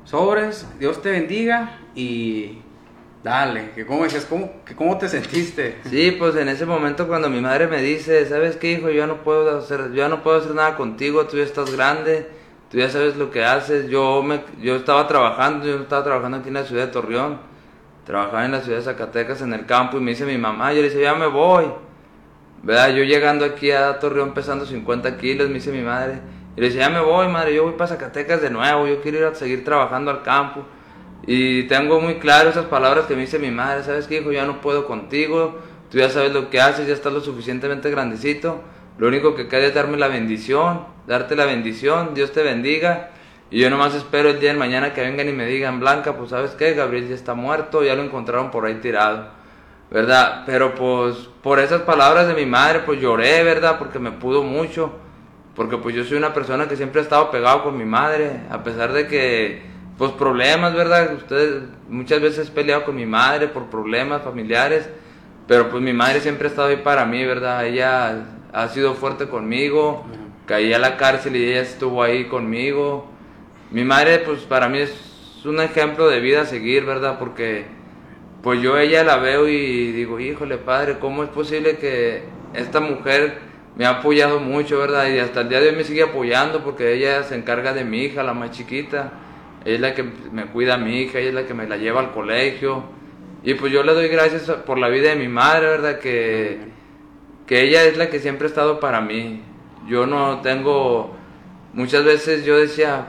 sobres, 0.03 0.67
Dios 0.77 1.01
te 1.01 1.12
bendiga, 1.12 1.79
y 1.95 2.63
dale, 3.24 3.71
que 3.71 3.86
cómo 3.86 4.03
decías, 4.03 4.25
¿cómo, 4.25 4.63
que 4.63 4.75
cómo 4.75 4.97
te 4.97 5.09
sentiste? 5.09 5.77
Sí, 5.89 6.12
pues 6.12 6.36
en 6.36 6.50
ese 6.50 6.65
momento 6.65 7.07
cuando 7.07 7.29
mi 7.29 7.41
madre 7.41 7.67
me 7.67 7.81
dice, 7.81 8.25
¿sabes 8.25 8.55
qué, 8.57 8.74
hijo? 8.74 8.89
Yo 8.89 9.07
no 9.07 9.24
puedo 9.24 9.57
hacer, 9.57 9.91
yo 9.93 10.07
no 10.09 10.24
puedo 10.24 10.38
hacer 10.38 10.53
nada 10.55 10.75
contigo, 10.75 11.25
tú 11.25 11.38
ya 11.38 11.43
estás 11.43 11.71
grande, 11.75 12.29
tú 12.69 12.77
ya 12.77 12.89
sabes 12.89 13.17
lo 13.17 13.31
que 13.31 13.43
haces. 13.43 13.89
Yo 13.89 14.24
me, 14.24 14.43
yo 14.62 14.75
estaba 14.75 15.07
trabajando, 15.07 15.65
yo 15.65 15.81
estaba 15.81 16.03
trabajando 16.03 16.38
aquí 16.38 16.47
en 16.50 16.53
la 16.53 16.63
ciudad 16.63 16.86
de 16.86 16.91
Torreón, 16.91 17.39
trabajaba 18.05 18.45
en 18.45 18.51
la 18.51 18.62
ciudad 18.62 18.77
de 18.77 18.83
Zacatecas 18.83 19.41
en 19.41 19.53
el 19.53 19.65
campo 19.65 19.97
y 19.97 20.01
me 20.01 20.12
dice 20.12 20.25
mi 20.25 20.38
mamá, 20.38 20.74
yo 20.74 20.81
le 20.81 20.89
dice, 20.89 21.01
ya 21.01 21.15
me 21.15 21.27
voy. 21.27 21.65
¿Verdad? 22.63 22.89
Yo 22.89 23.03
llegando 23.03 23.45
aquí 23.45 23.71
a 23.71 24.00
Torreón 24.00 24.33
pesando 24.33 24.65
50 24.65 25.17
kilos, 25.17 25.47
me 25.47 25.55
dice 25.55 25.71
mi 25.71 25.83
madre, 25.83 26.19
y 26.55 26.62
le 26.62 26.67
dice, 26.67 26.79
ya 26.79 26.89
me 26.89 27.00
voy, 27.00 27.27
madre, 27.27 27.53
yo 27.53 27.63
voy 27.63 27.74
para 27.74 27.89
Zacatecas 27.89 28.41
de 28.41 28.50
nuevo, 28.50 28.88
yo 28.88 29.01
quiero 29.01 29.19
ir 29.19 29.25
a 29.25 29.36
seguir 29.36 29.63
trabajando 29.63 30.09
al 30.09 30.24
campo. 30.24 30.65
Y 31.27 31.63
tengo 31.63 32.00
muy 32.00 32.15
claro 32.15 32.50
esas 32.50 32.65
palabras 32.65 33.05
que 33.05 33.15
me 33.15 33.22
dice 33.22 33.38
mi 33.38 33.51
madre, 33.51 33.84
¿sabes 33.84 34.07
qué, 34.07 34.22
hijo? 34.22 34.31
Ya 34.31 34.46
no 34.46 34.62
puedo 34.62 34.88
contigo, 34.88 35.60
tú 35.91 35.98
ya 35.98 36.10
sabes 36.10 36.31
lo 36.31 36.50
que 36.50 36.62
haces, 36.62 36.88
ya 36.88 36.93
estás 36.93 37.12
lo 37.12 37.19
suficientemente 37.19 37.91
grandecito. 37.91 38.62
Lo 38.98 39.10
único 39.10 39.36
que 39.36 39.50
queda 39.50 39.65
es 39.65 39.75
darme 39.75 39.98
la 39.98 40.07
bendición, 40.07 40.86
darte 41.05 41.36
la 41.36 41.46
bendición, 41.46 42.13
Dios 42.13 42.31
te 42.31 42.43
bendiga. 42.43 43.12
Y 43.51 43.60
yo 43.60 43.69
nomás 43.69 43.93
espero 43.93 44.29
el 44.29 44.39
día 44.39 44.53
de 44.53 44.60
mañana 44.60 44.93
que 44.93 45.01
vengan 45.01 45.27
y 45.27 45.34
me 45.34 45.46
digan, 45.46 45.81
Blanca, 45.81 46.17
pues 46.17 46.29
sabes 46.29 46.51
qué, 46.51 46.74
Gabriel 46.74 47.10
ya 47.10 47.15
está 47.15 47.34
muerto, 47.34 47.84
ya 47.84 47.96
lo 47.96 48.03
encontraron 48.03 48.50
por 48.50 48.65
ahí 48.65 48.75
tirado, 48.75 49.27
¿verdad? 49.91 50.43
Pero 50.46 50.75
pues 50.75 51.29
por 51.43 51.60
esas 51.60 51.81
palabras 51.81 52.27
de 52.27 52.34
mi 52.34 52.46
madre, 52.46 52.79
pues 52.86 53.01
lloré, 53.01 53.43
¿verdad? 53.43 53.77
Porque 53.79 54.00
me 54.00 54.12
pudo 54.12 54.43
mucho, 54.43 54.93
porque 55.55 55.77
pues 55.77 55.93
yo 55.93 56.03
soy 56.05 56.17
una 56.17 56.34
persona 56.34 56.67
que 56.67 56.75
siempre 56.75 57.01
ha 57.01 57.03
estado 57.03 57.31
pegado 57.31 57.63
con 57.63 57.77
mi 57.77 57.86
madre, 57.86 58.41
a 58.50 58.63
pesar 58.63 58.93
de 58.93 59.07
que, 59.07 59.62
pues 59.97 60.11
problemas, 60.11 60.73
¿verdad? 60.73 61.15
Ustedes 61.15 61.63
muchas 61.89 62.21
veces 62.21 62.49
he 62.49 62.51
peleado 62.51 62.85
con 62.85 62.95
mi 62.95 63.05
madre 63.05 63.47
por 63.47 63.69
problemas 63.69 64.21
familiares, 64.21 64.89
pero 65.47 65.69
pues 65.69 65.81
mi 65.81 65.93
madre 65.93 66.19
siempre 66.19 66.47
ha 66.47 66.49
estado 66.49 66.67
ahí 66.67 66.77
para 66.77 67.05
mí, 67.05 67.25
¿verdad? 67.25 67.65
Ella 67.65 68.25
ha 68.53 68.67
sido 68.69 68.93
fuerte 68.93 69.27
conmigo, 69.27 70.05
caí 70.45 70.73
a 70.73 70.79
la 70.79 70.97
cárcel 70.97 71.35
y 71.35 71.45
ella 71.45 71.61
estuvo 71.61 72.03
ahí 72.03 72.25
conmigo 72.25 73.17
mi 73.69 73.83
madre, 73.83 74.19
pues 74.19 74.43
para 74.43 74.69
mí 74.69 74.79
es 74.79 74.93
un 75.43 75.59
ejemplo 75.59 76.07
de 76.07 76.21
vida 76.21 76.43
a 76.43 76.45
seguir, 76.45 76.85
¿verdad? 76.85 77.19
Porque 77.19 77.65
pues 78.41 78.61
yo 78.61 78.77
ella 78.77 79.03
la 79.03 79.17
veo 79.17 79.47
y 79.49 79.91
digo, 79.91 80.21
híjole 80.21 80.57
padre, 80.57 80.99
¿cómo 80.99 81.23
es 81.23 81.29
posible 81.29 81.77
que 81.77 82.23
esta 82.53 82.79
mujer 82.79 83.39
me 83.75 83.85
ha 83.85 83.89
apoyado 83.89 84.39
mucho, 84.39 84.79
¿verdad? 84.79 85.09
Y 85.09 85.19
hasta 85.19 85.41
el 85.41 85.49
día 85.49 85.59
de 85.59 85.69
hoy 85.69 85.75
me 85.75 85.83
sigue 85.83 86.03
apoyando 86.03 86.63
porque 86.63 86.93
ella 86.93 87.23
se 87.23 87.35
encarga 87.35 87.73
de 87.73 87.83
mi 87.83 88.03
hija, 88.03 88.23
la 88.23 88.33
más 88.33 88.51
chiquita. 88.51 89.11
Ella 89.67 89.75
es 89.75 89.81
la 89.81 89.93
que 89.95 90.03
me 90.31 90.45
cuida 90.45 90.75
a 90.75 90.77
mi 90.77 91.01
hija, 91.01 91.19
ella 91.19 91.27
es 91.27 91.36
la 91.36 91.45
que 91.45 91.53
me 91.53 91.67
la 91.67 91.75
lleva 91.75 92.00
al 92.00 92.12
colegio. 92.12 92.83
Y 93.43 93.53
pues 93.55 93.74
yo 93.74 93.83
le 93.83 93.93
doy 93.93 94.07
gracias 94.07 94.43
por 94.65 94.77
la 94.77 94.88
vida 94.88 95.09
de 95.09 95.17
mi 95.17 95.27
madre, 95.27 95.67
¿verdad? 95.67 96.00
Que, 96.00 96.59
que 97.45 97.63
ella 97.63 97.83
es 97.83 97.97
la 97.97 98.09
que 98.09 98.19
siempre 98.19 98.45
ha 98.45 98.50
estado 98.50 98.79
para 98.79 99.01
mí. 99.01 99.43
Yo 99.86 100.05
no 100.07 100.39
tengo, 100.39 101.17
muchas 101.74 102.05
veces 102.05 102.45
yo 102.45 102.57
decía, 102.57 103.07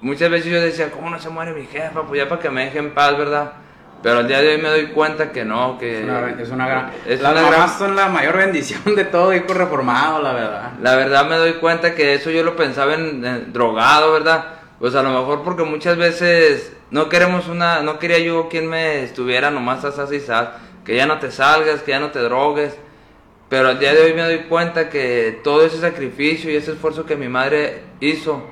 muchas 0.00 0.28
veces 0.28 0.50
yo 0.50 0.60
decía, 0.60 0.90
¿cómo 0.90 1.08
no 1.08 1.20
se 1.20 1.30
muere 1.30 1.52
mi 1.52 1.66
jefa? 1.66 2.02
Pues 2.02 2.20
ya 2.20 2.28
para 2.28 2.42
que 2.42 2.50
me 2.50 2.64
deje 2.64 2.78
en 2.80 2.92
paz, 2.92 3.16
¿verdad? 3.16 3.52
Pero 4.02 4.18
al 4.18 4.26
día 4.26 4.42
de 4.42 4.56
hoy 4.56 4.58
me 4.60 4.68
doy 4.68 4.86
cuenta 4.88 5.30
que 5.30 5.44
no, 5.44 5.78
que... 5.78 6.00
Es 6.00 6.04
una, 6.04 6.42
es 6.42 6.50
una 6.50 6.66
gran... 6.66 6.90
Es 7.06 7.20
las 7.20 7.32
mamás 7.32 7.78
son 7.78 7.94
la 7.94 8.08
mayor 8.08 8.36
bendición 8.36 8.96
de 8.96 9.04
todo 9.04 9.32
hijo 9.32 9.54
reformado, 9.54 10.20
la 10.20 10.32
verdad. 10.32 10.72
La 10.82 10.96
verdad 10.96 11.28
me 11.28 11.36
doy 11.36 11.52
cuenta 11.54 11.94
que 11.94 12.14
eso 12.14 12.32
yo 12.32 12.42
lo 12.42 12.56
pensaba 12.56 12.94
en, 12.94 13.52
drogado, 13.52 14.12
¿verdad? 14.12 14.55
Pues 14.78 14.94
a 14.94 15.02
lo 15.02 15.10
mejor 15.10 15.42
porque 15.42 15.64
muchas 15.64 15.96
veces 15.96 16.76
no 16.90 17.08
queremos 17.08 17.48
una... 17.48 17.82
No 17.82 17.98
quería 17.98 18.18
yo 18.18 18.48
quien 18.48 18.68
me 18.68 19.02
estuviera 19.02 19.50
nomás 19.50 19.84
así, 19.84 20.16
y 20.16 20.84
Que 20.84 20.96
ya 20.96 21.06
no 21.06 21.18
te 21.18 21.30
salgas, 21.30 21.82
que 21.82 21.92
ya 21.92 22.00
no 22.00 22.10
te 22.10 22.20
drogues. 22.20 22.76
Pero 23.48 23.68
al 23.68 23.78
día 23.78 23.94
de 23.94 24.02
hoy 24.02 24.12
me 24.12 24.22
doy 24.22 24.38
cuenta 24.48 24.90
que 24.90 25.40
todo 25.44 25.64
ese 25.64 25.78
sacrificio 25.78 26.50
y 26.50 26.56
ese 26.56 26.72
esfuerzo 26.72 27.06
que 27.06 27.16
mi 27.16 27.28
madre 27.28 27.82
hizo 28.00 28.42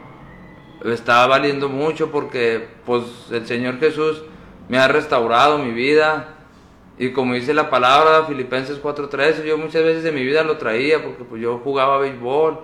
estaba 0.84 1.26
valiendo 1.26 1.68
mucho 1.68 2.10
porque 2.10 2.68
pues 2.84 3.02
el 3.30 3.46
Señor 3.46 3.80
Jesús 3.80 4.22
me 4.68 4.78
ha 4.78 4.86
restaurado 4.88 5.58
mi 5.58 5.72
vida 5.72 6.34
y 6.98 7.10
como 7.10 7.34
dice 7.34 7.54
la 7.54 7.70
palabra 7.70 8.24
Filipenses 8.26 8.80
4:13, 8.80 9.44
yo 9.44 9.56
muchas 9.58 9.82
veces 9.82 10.02
de 10.02 10.12
mi 10.12 10.22
vida 10.22 10.44
lo 10.44 10.58
traía 10.58 11.02
porque 11.02 11.24
pues 11.24 11.40
yo 11.40 11.58
jugaba 11.58 11.98
béisbol 11.98 12.60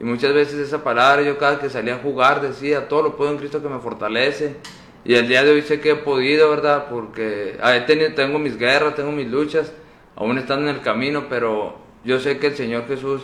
y 0.00 0.04
muchas 0.04 0.34
veces 0.34 0.54
esa 0.58 0.82
palabra 0.82 1.22
yo 1.22 1.38
cada 1.38 1.58
que 1.60 1.70
salía 1.70 1.96
a 1.96 1.98
jugar 1.98 2.40
decía, 2.40 2.88
todo 2.88 3.02
lo 3.02 3.16
puedo 3.16 3.30
en 3.30 3.38
Cristo 3.38 3.62
que 3.62 3.68
me 3.68 3.78
fortalece. 3.78 4.56
Y 5.04 5.14
el 5.14 5.26
día 5.28 5.42
de 5.42 5.52
hoy 5.52 5.62
sé 5.62 5.80
que 5.80 5.90
he 5.90 5.96
podido, 5.96 6.50
¿verdad? 6.50 6.86
Porque 6.88 7.58
ah, 7.60 7.76
he 7.76 7.82
tenido, 7.82 8.14
tengo 8.14 8.38
mis 8.38 8.56
guerras, 8.56 8.94
tengo 8.94 9.12
mis 9.12 9.28
luchas, 9.28 9.72
aún 10.16 10.38
están 10.38 10.62
en 10.62 10.68
el 10.68 10.80
camino, 10.80 11.26
pero 11.28 11.76
yo 12.04 12.20
sé 12.20 12.38
que 12.38 12.48
el 12.48 12.56
Señor 12.56 12.86
Jesús, 12.86 13.22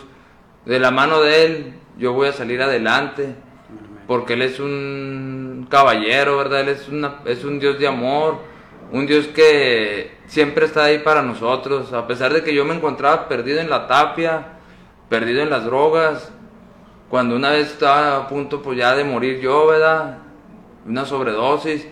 de 0.65 0.79
la 0.79 0.91
mano 0.91 1.21
de 1.21 1.45
Él, 1.45 1.73
yo 1.97 2.13
voy 2.13 2.27
a 2.27 2.33
salir 2.33 2.61
adelante 2.61 3.35
porque 4.07 4.33
Él 4.33 4.41
es 4.41 4.59
un 4.59 5.67
caballero, 5.69 6.37
¿verdad? 6.37 6.61
Él 6.61 6.69
es, 6.69 6.89
una, 6.89 7.19
es 7.25 7.43
un 7.45 7.59
Dios 7.59 7.77
de 7.77 7.87
amor, 7.87 8.39
un 8.91 9.05
Dios 9.05 9.27
que 9.27 10.17
siempre 10.25 10.65
está 10.65 10.85
ahí 10.85 10.99
para 10.99 11.21
nosotros, 11.21 11.93
a 11.93 12.07
pesar 12.07 12.33
de 12.33 12.41
que 12.41 12.53
yo 12.53 12.65
me 12.65 12.73
encontraba 12.73 13.27
perdido 13.27 13.59
en 13.59 13.69
la 13.69 13.87
tapia, 13.87 14.59
perdido 15.09 15.43
en 15.43 15.49
las 15.49 15.63
drogas, 15.63 16.31
cuando 17.09 17.35
una 17.35 17.51
vez 17.51 17.71
estaba 17.71 18.17
a 18.17 18.27
punto 18.27 18.61
pues 18.61 18.77
ya 18.77 18.95
de 18.95 19.03
morir 19.03 19.39
yo, 19.39 19.67
¿verdad? 19.67 20.19
Una 20.85 21.05
sobredosis, 21.05 21.87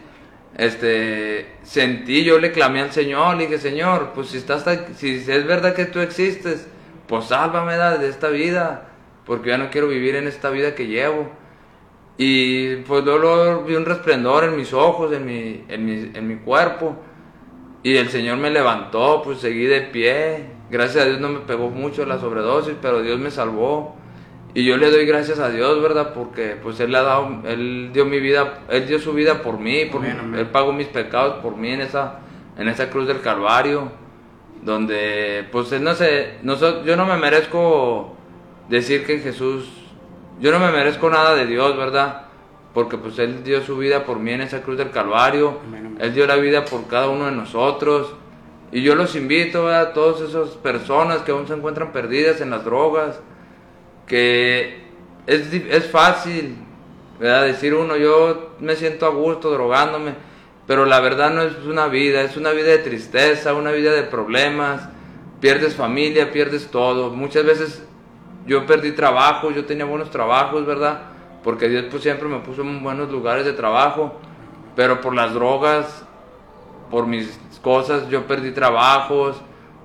este, 0.58 1.58
sentí, 1.64 2.24
yo 2.24 2.40
le 2.40 2.52
clamé 2.52 2.82
al 2.82 2.92
Señor, 2.92 3.38
le 3.38 3.44
dije, 3.44 3.60
Señor, 3.60 4.12
pues 4.16 4.30
si, 4.30 4.38
estás, 4.38 4.64
si 4.96 5.16
es 5.16 5.46
verdad 5.46 5.76
que 5.76 5.86
tú 5.86 6.00
existes, 6.00 6.68
pues 7.08 7.26
sálvame 7.26 7.74
de 7.74 8.10
esta 8.10 8.30
vida, 8.30 8.90
porque 9.26 9.50
ya 9.50 9.58
no 9.58 9.70
quiero 9.70 9.88
vivir 9.88 10.16
en 10.16 10.28
esta 10.28 10.50
vida 10.50 10.74
que 10.74 10.88
llevo. 10.88 11.30
Y 12.18 12.78
pues 12.78 13.04
luego 13.06 13.64
vi 13.64 13.76
un 13.76 13.86
resplendor 13.86 14.46
en 14.46 14.58
mis 14.58 14.74
ojos, 14.74 15.14
en 15.14 15.26
mi, 15.26 15.64
en 15.68 15.86
mi, 15.86 16.12
en 16.14 16.28
mi 16.28 16.38
cuerpo. 16.38 16.96
Y 17.84 17.96
el 17.98 18.10
Señor 18.10 18.38
me 18.38 18.50
levantó, 18.50 19.22
pues 19.24 19.40
seguí 19.40 19.66
de 19.66 19.82
pie. 19.82 20.46
Gracias 20.72 21.04
a 21.04 21.08
Dios 21.08 21.20
no 21.20 21.30
me 21.30 21.40
pegó 21.42 21.70
mucho 21.70 22.06
la 22.06 22.20
sobredosis, 22.20 22.74
pero 22.82 23.02
Dios 23.02 23.20
me 23.20 23.30
salvó. 23.30 23.96
Y 24.58 24.64
yo 24.64 24.76
le 24.76 24.90
doy 24.90 25.06
gracias 25.06 25.38
a 25.38 25.52
Dios, 25.52 25.80
¿verdad? 25.84 26.16
Porque 26.16 26.58
pues 26.60 26.80
Él 26.80 26.96
ha 26.96 27.04
dado, 27.04 27.44
Él 27.46 27.92
dio 27.94 28.06
mi 28.06 28.20
vida, 28.20 28.62
Él 28.70 28.88
dio 28.88 28.98
su 28.98 29.14
vida 29.14 29.44
por 29.44 29.60
mí, 29.60 29.86
por, 29.86 30.04
Él 30.04 30.48
pagó 30.52 30.74
mis 30.74 30.88
pecados 30.88 31.44
por 31.44 31.56
mí 31.56 31.74
en 31.74 31.82
esa, 31.82 32.22
en 32.58 32.68
esa 32.68 32.90
cruz 32.90 33.06
del 33.06 33.22
Calvario. 33.22 33.92
Donde 34.64 35.48
pues 35.52 35.72
Él 35.74 35.84
no 35.84 35.94
sé, 35.94 36.40
no, 36.42 36.56
yo 36.84 36.96
no 36.98 37.06
me 37.06 37.18
merezco 37.18 38.16
decir 38.68 39.06
que 39.06 39.20
Jesús 39.20 39.70
yo 40.40 40.52
no 40.52 40.58
me 40.58 40.72
merezco 40.72 41.08
nada 41.08 41.36
de 41.36 41.46
Dios, 41.46 41.78
¿verdad? 41.78 42.24
Porque 42.74 42.98
pues 42.98 43.20
Él 43.20 43.44
dio 43.44 43.62
su 43.62 43.78
vida 43.78 44.06
por 44.06 44.18
mí 44.18 44.32
en 44.32 44.42
esa 44.42 44.64
cruz 44.64 44.80
del 44.80 44.90
Calvario. 44.90 45.60
Él 46.00 46.16
dio 46.16 46.26
la 46.26 46.38
vida 46.38 46.66
por 46.66 46.88
cada 46.88 47.10
uno 47.10 47.26
de 47.26 47.32
nosotros. 47.32 48.12
Y 48.72 48.82
yo 48.82 48.96
los 48.96 49.16
invito 49.16 49.68
a 49.68 49.94
todas 49.94 50.20
esas 50.28 50.50
personas 50.58 51.20
que 51.20 51.30
aún 51.30 51.48
se 51.48 51.54
encuentran 51.54 51.92
perdidas 51.92 52.42
en 52.42 52.50
las 52.50 52.66
drogas, 52.66 53.20
que 54.08 54.88
es, 55.28 55.54
es 55.54 55.86
fácil, 55.92 56.56
¿verdad? 57.20 57.44
Decir 57.46 57.76
uno, 57.76 57.98
yo 57.98 58.56
me 58.60 58.76
siento 58.76 59.06
a 59.06 59.10
gusto 59.10 59.52
drogándome, 59.52 60.14
pero 60.66 60.86
la 60.86 61.00
verdad 61.00 61.32
no 61.32 61.42
es 61.44 61.58
una 61.66 61.88
vida, 61.88 62.22
es 62.22 62.38
una 62.38 62.52
vida 62.52 62.68
de 62.68 62.80
tristeza, 62.80 63.54
una 63.54 63.72
vida 63.72 63.92
de 63.92 64.04
problemas, 64.04 64.90
pierdes 65.40 65.76
familia, 65.76 66.32
pierdes 66.32 66.72
todo. 66.72 67.12
Muchas 67.12 67.46
veces 67.46 67.84
yo 68.46 68.66
perdí 68.66 68.94
trabajo, 68.94 69.52
yo 69.52 69.66
tenía 69.66 69.86
buenos 69.86 70.10
trabajos, 70.10 70.66
¿verdad? 70.66 71.02
Porque 71.44 71.70
Dios 71.70 71.86
pues 71.92 72.04
siempre 72.04 72.28
me 72.28 72.40
puso 72.40 72.62
en 72.62 72.82
buenos 72.82 73.12
lugares 73.12 73.46
de 73.46 73.54
trabajo, 73.54 74.20
pero 74.76 75.02
por 75.02 75.14
las 75.14 75.34
drogas, 75.34 76.06
por 76.90 77.06
mis 77.08 77.40
cosas, 77.62 78.10
yo 78.10 78.26
perdí 78.28 78.52
trabajos. 78.52 79.38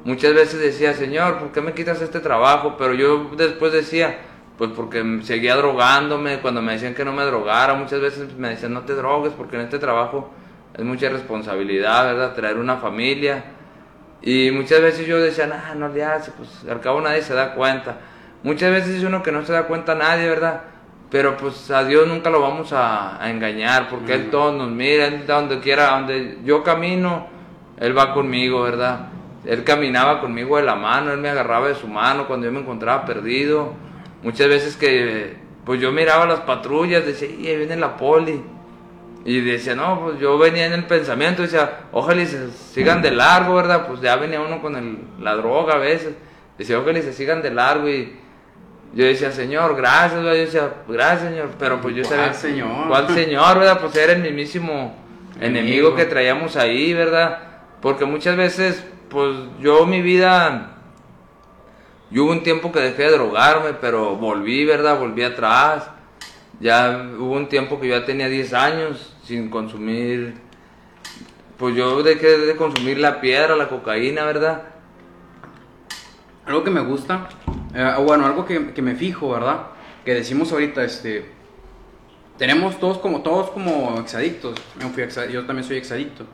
Muchas 0.04 0.34
veces 0.34 0.60
decía, 0.60 0.94
Señor, 0.94 1.38
¿por 1.38 1.52
qué 1.52 1.60
me 1.60 1.74
quitas 1.74 2.02
este 2.02 2.20
trabajo? 2.20 2.76
Pero 2.76 2.94
yo 2.94 3.30
después 3.36 3.72
decía, 3.72 4.18
pues 4.58 4.70
porque 4.74 5.20
seguía 5.22 5.54
drogándome, 5.56 6.40
cuando 6.40 6.60
me 6.60 6.72
decían 6.72 6.94
que 6.94 7.04
no 7.04 7.12
me 7.12 7.22
drogara, 7.24 7.74
muchas 7.74 8.00
veces 8.00 8.34
me 8.36 8.48
decían, 8.48 8.74
no 8.74 8.82
te 8.82 8.94
drogues, 8.94 9.32
porque 9.32 9.56
en 9.56 9.62
este 9.62 9.78
trabajo 9.78 10.30
es 10.74 10.84
mucha 10.84 11.08
responsabilidad, 11.08 12.04
¿verdad? 12.06 12.34
Traer 12.34 12.58
una 12.58 12.76
familia. 12.78 13.44
Y 14.22 14.50
muchas 14.50 14.80
veces 14.80 15.06
yo 15.06 15.20
decía, 15.20 15.46
nah, 15.46 15.74
no 15.74 15.88
le 15.88 16.04
hace, 16.04 16.32
pues 16.32 16.48
al 16.68 16.80
cabo 16.80 17.00
nadie 17.00 17.22
se 17.22 17.34
da 17.34 17.54
cuenta. 17.54 17.98
Muchas 18.42 18.70
veces 18.72 18.96
es 18.96 19.04
uno 19.04 19.22
que 19.22 19.30
no 19.30 19.44
se 19.44 19.52
da 19.52 19.66
cuenta 19.66 19.92
a 19.92 19.96
nadie, 19.96 20.28
¿verdad? 20.28 20.62
Pero 21.10 21.36
pues 21.36 21.70
a 21.70 21.84
Dios 21.84 22.08
nunca 22.08 22.30
lo 22.30 22.40
vamos 22.40 22.72
a, 22.72 23.20
engañar, 23.30 23.88
porque 23.88 24.14
Él 24.14 24.30
todo 24.30 24.50
nos 24.52 24.70
mira, 24.70 25.06
Él 25.06 25.26
donde 25.26 25.60
quiera, 25.60 25.90
donde 25.90 26.38
yo 26.44 26.62
camino, 26.62 27.28
Él 27.78 27.96
va 27.96 28.14
conmigo, 28.14 28.62
¿verdad? 28.62 29.08
Él 29.44 29.64
caminaba 29.64 30.20
conmigo 30.20 30.56
de 30.56 30.62
la 30.62 30.76
mano, 30.76 31.12
Él 31.12 31.18
me 31.18 31.28
agarraba 31.28 31.68
de 31.68 31.74
su 31.74 31.88
mano 31.88 32.26
cuando 32.26 32.46
yo 32.46 32.52
me 32.52 32.60
encontraba 32.60 33.04
perdido. 33.04 33.74
Muchas 34.22 34.48
veces 34.48 34.76
que 34.76 35.36
pues 35.64 35.80
yo 35.80 35.92
miraba 35.92 36.26
las 36.26 36.40
patrullas, 36.40 37.04
decía, 37.04 37.28
y 37.28 37.46
ahí 37.46 37.56
viene 37.56 37.76
la 37.76 37.96
poli. 37.96 38.42
Y 39.24 39.40
decía, 39.40 39.76
no, 39.76 40.00
pues 40.00 40.18
yo 40.18 40.36
venía 40.36 40.66
en 40.66 40.72
el 40.72 40.84
pensamiento, 40.84 41.42
decía, 41.42 41.82
ojalá 41.92 42.22
y 42.22 42.26
se 42.26 42.50
sigan 42.50 43.02
de 43.02 43.12
largo, 43.12 43.54
¿verdad? 43.54 43.86
Pues 43.86 44.00
ya 44.00 44.16
venía 44.16 44.40
uno 44.40 44.60
con 44.60 44.74
el, 44.76 44.98
la 45.20 45.36
droga 45.36 45.74
a 45.74 45.78
veces. 45.78 46.14
Decía, 46.58 46.78
ojalá 46.78 46.98
y 46.98 47.02
se 47.02 47.12
sigan 47.12 47.40
de 47.40 47.52
largo 47.52 47.88
y 47.88 48.16
yo 48.94 49.04
decía, 49.06 49.30
Señor, 49.32 49.76
gracias, 49.76 50.22
Yo 50.22 50.28
decía, 50.30 50.70
gracias, 50.88 51.30
Señor. 51.30 51.50
Pero 51.58 51.80
pues 51.80 51.94
yo 51.94 52.04
sabía. 52.04 52.24
¿Cuál 52.24 52.34
Señor? 52.34 52.88
¿Cuál 52.88 53.08
Señor, 53.08 53.58
verdad? 53.58 53.80
Pues 53.80 53.96
era 53.96 54.12
el 54.12 54.22
mismísimo 54.22 54.94
enemigo. 55.40 55.94
que 55.94 56.04
traíamos 56.04 56.56
ahí, 56.56 56.92
¿verdad? 56.92 57.51
Porque 57.82 58.06
muchas 58.06 58.36
veces, 58.36 58.82
pues 59.10 59.36
yo 59.60 59.84
mi 59.84 60.00
vida. 60.00 60.78
Yo 62.10 62.24
hubo 62.24 62.32
un 62.32 62.42
tiempo 62.42 62.72
que 62.72 62.80
dejé 62.80 63.02
de 63.04 63.12
drogarme, 63.12 63.74
pero 63.74 64.16
volví, 64.16 64.64
¿verdad? 64.64 64.98
Volví 64.98 65.22
atrás. 65.22 65.90
Ya 66.60 67.10
hubo 67.18 67.32
un 67.32 67.48
tiempo 67.48 67.78
que 67.80 67.88
yo 67.88 67.98
ya 67.98 68.06
tenía 68.06 68.28
10 68.28 68.54
años 68.54 69.14
sin 69.24 69.50
consumir 69.50 70.34
pues 71.62 71.76
yo 71.76 72.02
dejé 72.02 72.38
de 72.38 72.56
consumir 72.56 72.98
la 72.98 73.20
piedra, 73.20 73.54
la 73.54 73.68
cocaína, 73.68 74.24
¿verdad? 74.24 74.62
Algo 76.44 76.64
que 76.64 76.70
me 76.70 76.80
gusta, 76.80 77.28
eh, 77.72 77.94
bueno, 78.04 78.26
algo 78.26 78.44
que, 78.44 78.72
que 78.72 78.82
me 78.82 78.96
fijo, 78.96 79.30
¿verdad? 79.30 79.66
Que 80.04 80.12
decimos 80.12 80.50
ahorita, 80.50 80.82
este, 80.82 81.30
tenemos 82.36 82.80
todos 82.80 82.98
como, 82.98 83.22
todos 83.22 83.52
como 83.52 83.96
exadictos, 84.00 84.60
yo, 84.80 84.88
fui 84.88 85.06
yo 85.30 85.46
también 85.46 85.62
soy 85.62 85.76
exadicto, 85.76 86.24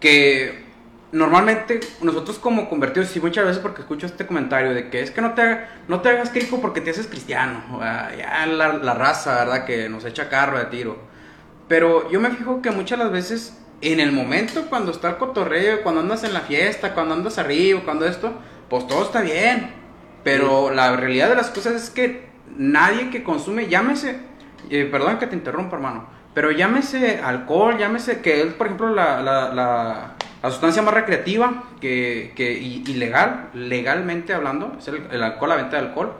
que 0.00 0.64
normalmente 1.12 1.80
nosotros 2.02 2.38
como 2.38 2.68
convertidos, 2.68 3.14
y 3.16 3.20
muchas 3.20 3.46
veces 3.46 3.62
porque 3.62 3.82
escucho 3.82 4.06
este 4.06 4.26
comentario 4.26 4.74
de 4.74 4.90
que 4.90 5.00
es 5.00 5.10
que 5.10 5.20
no 5.20 5.34
te, 5.34 5.60
no 5.88 6.00
te 6.00 6.10
hagas 6.10 6.30
crico 6.30 6.60
porque 6.60 6.80
te 6.80 6.90
haces 6.90 7.06
cristiano, 7.06 7.62
o 7.72 7.80
sea, 7.80 8.14
ya 8.16 8.46
la, 8.46 8.74
la 8.74 8.94
raza, 8.94 9.36
¿verdad? 9.36 9.64
Que 9.64 9.88
nos 9.88 10.04
echa 10.04 10.28
carro 10.28 10.58
de 10.58 10.66
tiro. 10.66 10.98
Pero 11.68 12.10
yo 12.10 12.20
me 12.20 12.30
fijo 12.30 12.62
que 12.62 12.70
muchas 12.70 12.98
las 12.98 13.10
veces 13.10 13.58
en 13.80 14.00
el 14.00 14.12
momento 14.12 14.66
cuando 14.68 14.92
está 14.92 15.10
el 15.10 15.16
cotorreo, 15.16 15.82
cuando 15.82 16.00
andas 16.00 16.24
en 16.24 16.32
la 16.32 16.40
fiesta, 16.40 16.94
cuando 16.94 17.14
andas 17.14 17.38
arriba, 17.38 17.82
cuando 17.84 18.06
esto, 18.06 18.32
pues 18.68 18.86
todo 18.86 19.04
está 19.04 19.20
bien. 19.20 19.74
Pero 20.24 20.70
la 20.70 20.96
realidad 20.96 21.28
de 21.28 21.36
las 21.36 21.50
cosas 21.50 21.74
es 21.74 21.90
que 21.90 22.28
nadie 22.56 23.10
que 23.10 23.22
consume, 23.22 23.68
llámese, 23.68 24.18
eh, 24.70 24.88
perdón 24.90 25.18
que 25.18 25.26
te 25.26 25.36
interrumpa 25.36 25.76
hermano, 25.76 26.08
pero 26.36 26.50
llámese 26.50 27.18
alcohol, 27.24 27.78
llámese 27.78 28.20
que 28.20 28.42
es 28.42 28.52
por 28.52 28.66
ejemplo 28.66 28.90
la, 28.90 29.22
la, 29.22 29.54
la, 29.54 30.12
la 30.42 30.50
sustancia 30.50 30.82
más 30.82 30.92
recreativa 30.92 31.64
que, 31.80 32.34
que 32.36 32.52
y, 32.52 32.84
y 32.86 32.92
legal, 32.94 33.48
legalmente 33.54 34.34
hablando, 34.34 34.76
es 34.78 34.86
el, 34.88 35.06
el 35.10 35.22
alcohol, 35.22 35.48
la 35.48 35.56
venta 35.56 35.80
de 35.80 35.86
alcohol. 35.88 36.12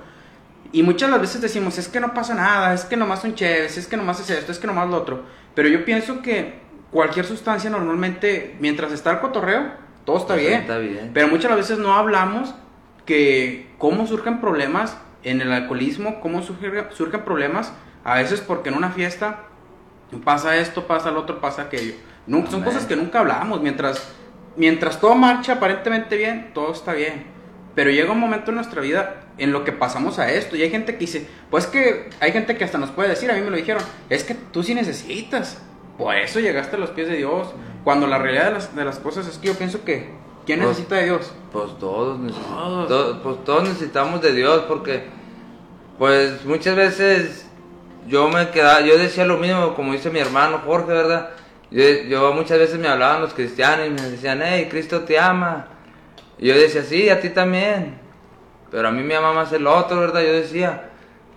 Y 0.73 0.83
muchas 0.83 1.11
las 1.11 1.21
veces 1.21 1.43
decimos, 1.43 1.77
es 1.77 1.89
que 1.89 2.01
no 2.01 2.15
pasa 2.15 2.35
nada, 2.35 2.73
es 2.73 2.87
que 2.87 2.97
nomás 2.97 3.21
son 3.21 3.35
chéves, 3.35 3.77
es 3.77 3.87
que 3.87 3.99
nomás 3.99 4.19
es 4.21 4.31
esto, 4.31 4.53
es 4.53 4.59
que 4.59 4.67
nomás 4.67 4.89
lo 4.89 4.97
otro. 4.97 5.23
Pero 5.55 5.69
yo 5.69 5.85
pienso 5.85 6.23
que 6.23 6.61
cualquier 6.91 7.27
sustancia 7.27 7.69
normalmente, 7.69 8.57
mientras 8.59 8.93
está 8.93 9.11
el 9.11 9.21
cotorreo, 9.21 9.71
todo 10.07 10.17
está 10.17 10.35
bien. 10.35 10.63
Está 10.63 10.79
bien. 10.79 11.11
Pero 11.13 11.29
muchas 11.29 11.51
las 11.51 11.59
veces 11.59 11.79
no 11.79 11.93
hablamos 11.93 12.55
que 13.05 13.69
cómo 13.77 14.07
surgen 14.07 14.41
problemas 14.41 14.97
en 15.25 15.43
el 15.43 15.53
alcoholismo, 15.53 16.21
cómo 16.21 16.41
surge- 16.41 16.91
surgen 16.93 17.21
problemas 17.21 17.75
a 18.03 18.15
veces 18.15 18.41
porque 18.41 18.71
en 18.71 18.77
una 18.77 18.93
fiesta 18.93 19.41
pasa 20.25 20.57
esto, 20.57 20.87
pasa 20.87 21.11
lo 21.11 21.21
otro, 21.21 21.41
pasa 21.41 21.63
aquello. 21.63 21.95
No, 22.27 22.45
son 22.51 22.63
cosas 22.63 22.85
que 22.87 22.97
nunca 22.97 23.21
hablamos. 23.21 23.61
Mientras, 23.61 24.13
mientras 24.57 25.01
todo 25.01 25.15
marcha 25.15 25.55
aparentemente 25.55 26.17
bien, 26.17 26.51
todo 26.55 26.73
está 26.73 26.93
bien. 26.93 27.27
Pero 27.75 27.91
llega 27.91 28.13
un 28.13 28.21
momento 28.21 28.51
en 28.51 28.57
nuestra 28.57 28.81
vida 28.81 29.23
en 29.39 29.53
lo 29.53 29.65
que 29.65 29.73
pasamos 29.73 30.19
a 30.19 30.31
esto. 30.33 30.57
Y 30.57 30.63
hay 30.63 30.71
gente 30.71 30.93
que 30.95 31.01
dice, 31.01 31.29
pues 31.51 31.67
que 31.67 32.09
hay 32.21 32.33
gente 32.33 32.57
que 32.57 32.65
hasta 32.65 32.79
nos 32.79 32.91
puede 32.91 33.11
decir, 33.11 33.31
a 33.31 33.35
mí 33.35 33.41
me 33.43 33.51
lo 33.51 33.57
dijeron, 33.57 33.83
es 34.09 34.25
que 34.25 34.35
tú 34.35 34.63
sí 34.63 34.75
necesitas. 34.75 35.61
Por 35.99 36.15
eso 36.15 36.41
llegaste 36.41 36.77
a 36.77 36.79
los 36.79 36.91
pies 36.91 37.09
de 37.09 37.17
Dios. 37.17 37.49
Cuando 37.85 38.07
la 38.07 38.19
realidad 38.19 38.47
de 38.47 38.53
las, 38.53 38.75
de 38.75 38.85
las 38.85 38.99
cosas 38.99 39.27
es 39.29 39.39
que 39.39 39.49
yo 39.49 39.55
pienso 39.55 39.85
que, 39.85 40.11
¿quién 40.47 40.59
Pues- 40.61 40.71
necesita 40.71 40.97
de 40.97 41.05
Dios? 41.05 41.33
Pues 41.53 41.79
todos, 41.79 42.19
Todos. 42.33 42.89
to- 42.89 43.21
pues 43.23 43.45
todos 43.45 43.63
necesitamos 43.69 44.21
de 44.23 44.33
Dios 44.35 44.65
porque 44.69 45.05
pues 45.99 46.45
muchas 46.45 46.77
veces 46.77 47.46
yo 48.07 48.29
me 48.29 48.51
quedaba, 48.51 48.81
yo 48.81 48.97
decía 48.97 49.25
lo 49.25 49.39
mismo 49.39 49.75
como 49.75 49.93
dice 49.93 50.11
mi 50.11 50.19
hermano 50.19 50.63
Jorge, 50.65 50.93
¿verdad? 50.93 51.31
Yo, 51.71 51.83
yo 52.09 52.33
muchas 52.33 52.59
veces 52.59 52.79
me 52.79 52.89
hablaban 52.89 53.21
los 53.21 53.35
cristianos 53.35 53.87
y 53.87 53.91
me 53.91 54.11
decían, 54.11 54.41
hey, 54.45 54.69
Cristo 54.71 55.03
te 55.03 55.19
ama. 55.19 55.67
Y 56.39 56.49
yo 56.49 56.55
decía, 56.55 56.83
sí, 56.83 57.09
a 57.09 57.21
ti 57.21 57.31
también. 57.31 57.99
Pero 58.71 58.89
a 58.89 58.91
mí 58.91 59.03
me 59.03 59.17
ama 59.17 59.33
más 59.33 59.53
el 59.53 59.67
otro, 59.67 60.01
¿verdad? 60.01 60.23
Yo 60.23 60.33
decía, 60.33 60.91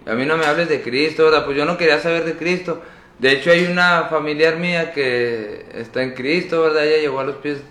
a 0.05 0.13
mí 0.13 0.25
no 0.25 0.37
me 0.37 0.45
hables 0.45 0.69
de 0.69 0.81
Cristo, 0.81 1.25
¿verdad? 1.25 1.45
Pues 1.45 1.57
yo 1.57 1.65
no 1.65 1.77
quería 1.77 1.99
saber 1.99 2.25
de 2.25 2.35
Cristo. 2.35 2.81
De 3.17 3.31
hecho, 3.31 3.51
hay 3.51 3.65
una 3.65 4.03
familiar 4.03 4.57
mía 4.57 4.93
que 4.93 5.65
está 5.73 6.03
en 6.03 6.13
Cristo, 6.13 6.61
¿verdad? 6.61 6.85
Ella 6.85 7.01
llegó 7.01 7.19
a 7.19 7.23
los 7.23 7.35
pies, 7.37 7.61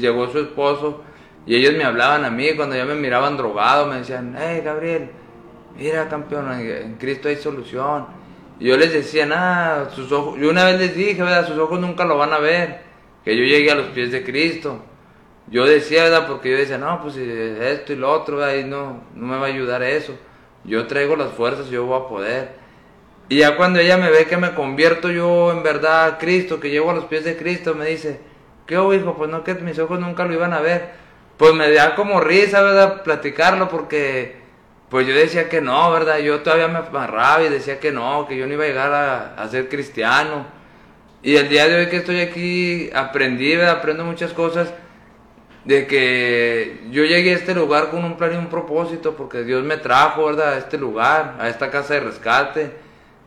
llegó 0.00 0.30
su 0.30 0.38
esposo 0.40 1.04
y 1.46 1.54
ellos 1.54 1.74
me 1.76 1.84
hablaban 1.84 2.24
a 2.24 2.30
mí 2.30 2.54
cuando 2.56 2.74
ya 2.74 2.84
me 2.84 2.94
miraban 2.94 3.36
drogado, 3.36 3.86
me 3.86 3.98
decían, 3.98 4.36
hey, 4.38 4.62
Gabriel, 4.64 5.10
mira, 5.76 6.08
campeón, 6.08 6.52
en 6.52 6.70
en 6.70 6.94
Cristo 6.94 7.28
hay 7.28 7.36
solución. 7.36 8.06
Yo 8.58 8.76
les 8.76 8.92
decía, 8.92 9.26
nada, 9.26 9.90
sus 9.90 10.10
ojos, 10.12 10.38
yo 10.38 10.48
una 10.50 10.64
vez 10.64 10.80
les 10.80 10.96
dije, 10.96 11.22
¿verdad? 11.22 11.46
Sus 11.46 11.58
ojos 11.58 11.78
nunca 11.78 12.04
lo 12.04 12.16
van 12.16 12.32
a 12.32 12.38
ver, 12.38 12.80
que 13.24 13.36
yo 13.36 13.44
llegué 13.44 13.70
a 13.70 13.74
los 13.74 13.88
pies 13.88 14.12
de 14.12 14.24
Cristo. 14.24 14.80
Yo 15.48 15.64
decía, 15.64 16.04
¿verdad? 16.04 16.26
Porque 16.26 16.50
yo 16.50 16.56
decía, 16.56 16.78
no, 16.78 17.00
pues 17.02 17.14
si 17.14 17.22
esto 17.22 17.92
y 17.92 17.96
lo 17.96 18.10
otro. 18.10 18.38
Y 18.56 18.64
no, 18.64 19.04
no 19.14 19.26
me 19.26 19.36
va 19.36 19.46
a 19.46 19.48
ayudar 19.48 19.82
eso. 19.82 20.14
Yo 20.64 20.86
traigo 20.86 21.14
las 21.14 21.32
fuerzas, 21.32 21.68
yo 21.70 21.86
voy 21.86 22.00
a 22.00 22.08
poder. 22.08 22.66
Y 23.28 23.38
ya 23.38 23.56
cuando 23.56 23.78
ella 23.78 23.96
me 23.96 24.10
ve 24.10 24.26
que 24.26 24.36
me 24.36 24.54
convierto 24.54 25.10
yo 25.10 25.52
en 25.52 25.62
verdad 25.62 26.06
a 26.06 26.18
Cristo, 26.18 26.58
que 26.60 26.70
llego 26.70 26.90
a 26.90 26.94
los 26.94 27.04
pies 27.06 27.24
de 27.24 27.36
Cristo, 27.36 27.74
me 27.74 27.86
dice, 27.86 28.20
¿qué 28.66 28.78
hubo, 28.78 28.94
hijo? 28.94 29.14
Pues 29.16 29.30
no, 29.30 29.44
que 29.44 29.54
mis 29.54 29.78
ojos 29.78 30.00
nunca 30.00 30.24
lo 30.24 30.32
iban 30.32 30.52
a 30.52 30.60
ver. 30.60 30.90
Pues 31.36 31.54
me 31.54 31.70
da 31.70 31.94
como 31.94 32.20
risa, 32.20 32.62
¿verdad? 32.62 33.02
Platicarlo 33.02 33.68
porque, 33.68 34.36
pues 34.88 35.06
yo 35.06 35.14
decía 35.14 35.48
que 35.48 35.60
no, 35.60 35.90
¿verdad? 35.90 36.18
Yo 36.18 36.40
todavía 36.42 36.68
me 36.68 36.78
amarraba 36.78 37.42
y 37.42 37.48
decía 37.48 37.80
que 37.80 37.90
no, 37.90 38.26
que 38.28 38.36
yo 38.36 38.46
no 38.46 38.52
iba 38.52 38.64
a 38.64 38.68
llegar 38.68 38.92
a, 39.36 39.48
ser 39.48 39.68
cristiano. 39.68 40.46
Y 41.22 41.36
el 41.36 41.48
día 41.48 41.66
de 41.66 41.76
hoy 41.76 41.86
que 41.88 41.96
estoy 41.96 42.20
aquí, 42.20 42.90
aprendí, 42.94 43.56
¿verdad? 43.56 43.78
Aprendo 43.78 44.04
muchas 44.04 44.32
cosas 44.32 44.72
de 45.64 45.88
que 45.88 46.86
yo 46.90 47.04
llegué 47.04 47.32
a 47.32 47.34
este 47.34 47.54
lugar 47.54 47.90
con 47.90 48.04
un 48.04 48.16
plan 48.16 48.34
y 48.34 48.36
un 48.36 48.46
propósito, 48.46 49.16
porque 49.16 49.42
Dios 49.42 49.64
me 49.64 49.76
trajo, 49.76 50.26
¿verdad? 50.26 50.54
A 50.54 50.58
este 50.58 50.78
lugar, 50.78 51.36
a 51.40 51.48
esta 51.48 51.70
casa 51.70 51.94
de 51.94 52.00
rescate. 52.00 52.76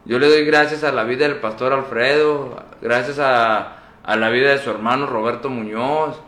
Yo 0.05 0.17
le 0.17 0.29
doy 0.29 0.45
gracias 0.45 0.85
a 0.85 0.93
la 0.93 1.03
vida 1.03 1.27
del 1.27 1.37
pastor 1.37 1.73
Alfredo, 1.73 2.63
gracias 2.81 3.19
a 3.19 3.75
la 4.05 4.29
vida 4.29 4.51
de 4.51 4.59
su 4.59 4.69
hermano 4.69 5.07
Roberto 5.07 5.49
Muñoz, 5.49 6.21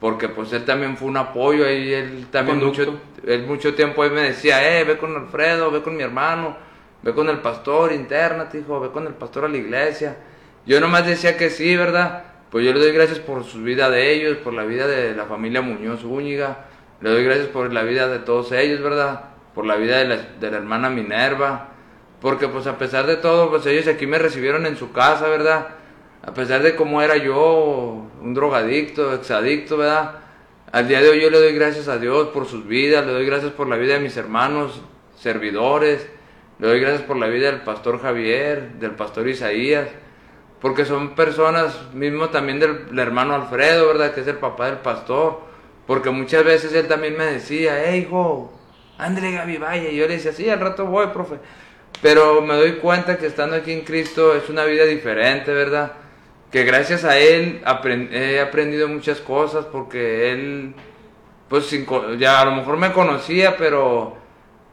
porque 0.00 0.30
pues 0.30 0.52
él 0.52 0.64
también 0.64 0.96
fue 0.96 1.08
un 1.08 1.18
apoyo 1.18 1.66
ahí, 1.66 1.92
él 1.92 2.26
también 2.30 2.58
mucho, 2.58 3.00
él 3.26 3.46
mucho 3.46 3.74
tiempo 3.74 4.02
ahí 4.02 4.10
me 4.10 4.22
decía, 4.22 4.80
eh, 4.80 4.84
ve 4.84 4.96
con 4.96 5.14
Alfredo, 5.14 5.70
ve 5.70 5.82
con 5.82 5.94
mi 5.96 6.02
hermano, 6.02 6.56
ve 7.02 7.12
con 7.12 7.28
el 7.28 7.38
pastor, 7.38 7.92
internate, 7.92 8.58
hijo, 8.60 8.80
ve 8.80 8.90
con 8.90 9.06
el 9.06 9.12
pastor 9.12 9.44
a 9.44 9.48
la 9.48 9.58
iglesia. 9.58 10.16
Yo 10.64 10.80
nomás 10.80 11.06
decía 11.06 11.36
que 11.36 11.50
sí, 11.50 11.76
¿verdad? 11.76 12.24
Pues 12.50 12.64
yo 12.64 12.72
le 12.72 12.80
doy 12.80 12.92
gracias 12.92 13.18
por 13.18 13.44
su 13.44 13.62
vida 13.62 13.90
de 13.90 14.12
ellos, 14.12 14.38
por 14.38 14.54
la 14.54 14.64
vida 14.64 14.86
de 14.86 15.14
la 15.14 15.26
familia 15.26 15.60
Muñoz 15.60 16.02
Úñiga, 16.02 16.66
le 17.02 17.10
doy 17.10 17.22
gracias 17.22 17.48
por 17.48 17.70
la 17.72 17.82
vida 17.82 18.08
de 18.08 18.20
todos 18.20 18.52
ellos, 18.52 18.80
¿verdad? 18.80 19.24
Por 19.54 19.66
la 19.66 19.76
vida 19.76 19.98
de 19.98 20.08
la, 20.08 20.16
de 20.16 20.50
la 20.50 20.56
hermana 20.56 20.88
Minerva, 20.88 21.68
porque 22.22 22.48
pues 22.48 22.66
a 22.66 22.78
pesar 22.78 23.06
de 23.06 23.16
todo, 23.16 23.50
pues 23.50 23.66
ellos 23.66 23.86
aquí 23.86 24.06
me 24.06 24.18
recibieron 24.18 24.64
en 24.64 24.76
su 24.76 24.92
casa, 24.92 25.28
¿verdad? 25.28 25.68
A 26.30 26.32
pesar 26.32 26.62
de 26.62 26.76
cómo 26.76 27.02
era 27.02 27.16
yo, 27.16 28.06
un 28.22 28.34
drogadicto, 28.34 29.12
exadicto, 29.14 29.76
¿verdad? 29.76 30.20
Al 30.70 30.86
día 30.86 31.00
de 31.00 31.08
hoy 31.08 31.20
yo 31.20 31.28
le 31.28 31.40
doy 31.40 31.52
gracias 31.52 31.88
a 31.88 31.98
Dios 31.98 32.28
por 32.28 32.46
sus 32.46 32.68
vidas, 32.68 33.04
le 33.04 33.12
doy 33.12 33.26
gracias 33.26 33.50
por 33.50 33.68
la 33.68 33.76
vida 33.76 33.94
de 33.94 33.98
mis 33.98 34.16
hermanos, 34.16 34.80
servidores, 35.18 36.08
le 36.60 36.68
doy 36.68 36.78
gracias 36.78 37.02
por 37.02 37.16
la 37.16 37.26
vida 37.26 37.50
del 37.50 37.62
pastor 37.62 38.00
Javier, 38.00 38.74
del 38.74 38.92
pastor 38.92 39.28
Isaías, 39.28 39.88
porque 40.60 40.84
son 40.84 41.16
personas, 41.16 41.92
mismo 41.94 42.28
también 42.28 42.60
del, 42.60 42.96
hermano 42.96 43.34
Alfredo, 43.34 43.88
¿verdad? 43.88 44.14
Que 44.14 44.20
es 44.20 44.28
el 44.28 44.36
papá 44.36 44.66
del 44.66 44.78
pastor, 44.78 45.40
porque 45.88 46.10
muchas 46.10 46.44
veces 46.44 46.72
él 46.74 46.86
también 46.86 47.18
me 47.18 47.24
decía, 47.24 47.82
hey 47.84 48.06
hijo, 48.06 48.56
ándale 48.98 49.32
Gaby, 49.32 49.58
y 49.90 49.96
yo 49.96 50.06
le 50.06 50.14
decía, 50.14 50.32
sí, 50.32 50.48
al 50.48 50.60
rato 50.60 50.86
voy, 50.86 51.08
profe, 51.08 51.38
pero 52.00 52.40
me 52.40 52.54
doy 52.54 52.74
cuenta 52.74 53.18
que 53.18 53.26
estando 53.26 53.56
aquí 53.56 53.72
en 53.72 53.80
Cristo 53.80 54.32
es 54.36 54.48
una 54.48 54.64
vida 54.64 54.84
diferente, 54.84 55.52
¿verdad? 55.52 55.94
Que 56.50 56.64
gracias 56.64 57.04
a 57.04 57.16
Él 57.18 57.62
apren- 57.64 58.12
he 58.12 58.40
aprendido 58.40 58.88
muchas 58.88 59.20
cosas 59.20 59.66
porque 59.66 60.32
Él, 60.32 60.74
pues 61.48 61.66
sin 61.66 61.86
ya 62.18 62.40
a 62.40 62.44
lo 62.44 62.52
mejor 62.52 62.76
me 62.76 62.92
conocía, 62.92 63.56
pero 63.56 64.16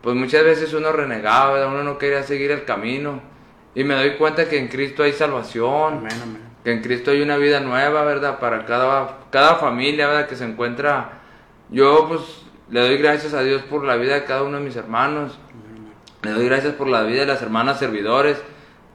pues 0.02 0.16
muchas 0.16 0.44
veces 0.44 0.74
uno 0.74 0.92
renegaba, 0.92 1.68
uno 1.68 1.84
no 1.84 1.98
quería 1.98 2.24
seguir 2.24 2.52
el 2.52 2.66
camino. 2.66 3.22
Y 3.76 3.84
me 3.84 3.94
doy 3.94 4.16
cuenta 4.16 4.50
que 4.50 4.58
en 4.58 4.70
Cristo 4.70 5.04
hay 5.04 5.14
salvación, 5.14 5.98
Amén, 6.00 6.12
amén. 6.24 6.42
que 6.64 6.72
en 6.72 6.82
Cristo 6.82 7.12
hay 7.12 7.22
una 7.22 7.38
vida 7.38 7.60
nueva, 7.60 8.04
¿verdad? 8.06 8.40
Para 8.40 8.66
cada, 8.66 9.20
cada 9.30 9.56
familia, 9.56 10.08
¿verdad? 10.08 10.28
Que 10.28 10.36
se 10.36 10.46
encuentra. 10.46 11.20
Yo, 11.70 12.08
pues, 12.08 12.22
le 12.72 12.80
doy 12.80 12.98
gracias 12.98 13.34
a 13.36 13.44
Dios 13.44 13.62
por 13.64 13.84
la 13.84 13.98
vida 13.98 14.16
de 14.16 14.24
cada 14.24 14.42
uno 14.44 14.58
de 14.58 14.64
mis 14.64 14.76
hermanos. 14.76 15.38
Le 16.24 16.32
doy 16.32 16.46
gracias 16.46 16.74
por 16.74 16.88
la 16.88 17.04
vida 17.04 17.20
de 17.22 17.28
las 17.28 17.42
hermanas 17.44 17.78
servidores 17.78 18.42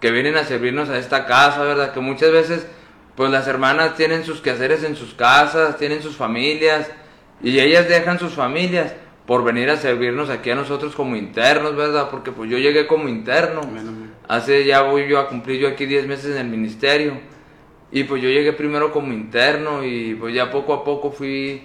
que 0.02 0.10
vienen 0.10 0.36
a 0.36 0.44
servirnos 0.44 0.90
a 0.90 0.98
esta 0.98 1.26
casa, 1.26 1.62
¿verdad? 1.62 1.94
Que 1.94 2.00
muchas 2.00 2.32
veces, 2.32 2.66
pues 3.14 3.30
las 3.30 3.46
hermanas 3.46 3.94
tienen 3.94 4.24
sus 4.24 4.40
quehaceres 4.40 4.82
en 4.82 4.96
sus 4.96 5.14
casas, 5.14 5.78
tienen 5.78 6.02
sus 6.02 6.16
familias, 6.16 6.90
y 7.40 7.60
ellas 7.60 7.88
dejan 7.88 8.18
sus 8.18 8.32
familias 8.32 8.92
por 9.26 9.44
venir 9.44 9.70
a 9.70 9.76
servirnos 9.76 10.28
aquí 10.28 10.50
a 10.50 10.56
nosotros 10.56 10.96
como 10.96 11.14
internos, 11.14 11.76
¿verdad? 11.76 12.10
Porque 12.10 12.32
pues 12.32 12.50
yo 12.50 12.58
llegué 12.58 12.88
como 12.88 13.08
interno. 13.08 13.60
Hace 14.26 14.64
ya 14.64 14.82
voy 14.82 15.08
yo 15.08 15.20
a 15.20 15.28
cumplir 15.28 15.60
yo 15.60 15.68
aquí 15.68 15.86
10 15.86 16.08
meses 16.08 16.34
en 16.34 16.38
el 16.38 16.48
ministerio. 16.48 17.20
Y 17.92 18.02
pues 18.04 18.20
yo 18.20 18.28
llegué 18.28 18.52
primero 18.52 18.90
como 18.90 19.12
interno 19.12 19.84
y 19.84 20.16
pues 20.16 20.34
ya 20.34 20.50
poco 20.50 20.74
a 20.74 20.82
poco 20.82 21.12
fui 21.12 21.62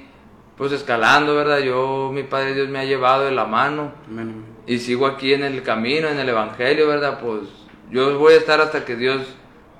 pues 0.56 0.72
escalando, 0.72 1.36
¿verdad? 1.36 1.60
Yo, 1.60 2.12
mi 2.14 2.22
Padre 2.24 2.54
Dios 2.54 2.70
me 2.70 2.80
ha 2.80 2.86
llevado 2.86 3.26
de 3.26 3.32
la 3.32 3.46
mano 3.46 3.94
amén. 4.08 4.44
y 4.68 4.78
sigo 4.78 5.08
aquí 5.08 5.34
en 5.34 5.44
el 5.44 5.64
camino, 5.64 6.08
en 6.08 6.20
el 6.20 6.30
Evangelio, 6.30 6.88
¿verdad? 6.88 7.20
Pues 7.20 7.67
yo 7.90 8.18
voy 8.20 8.34
a 8.34 8.38
estar 8.38 8.60
hasta 8.62 8.86
que 8.86 8.96
Dios 8.96 9.22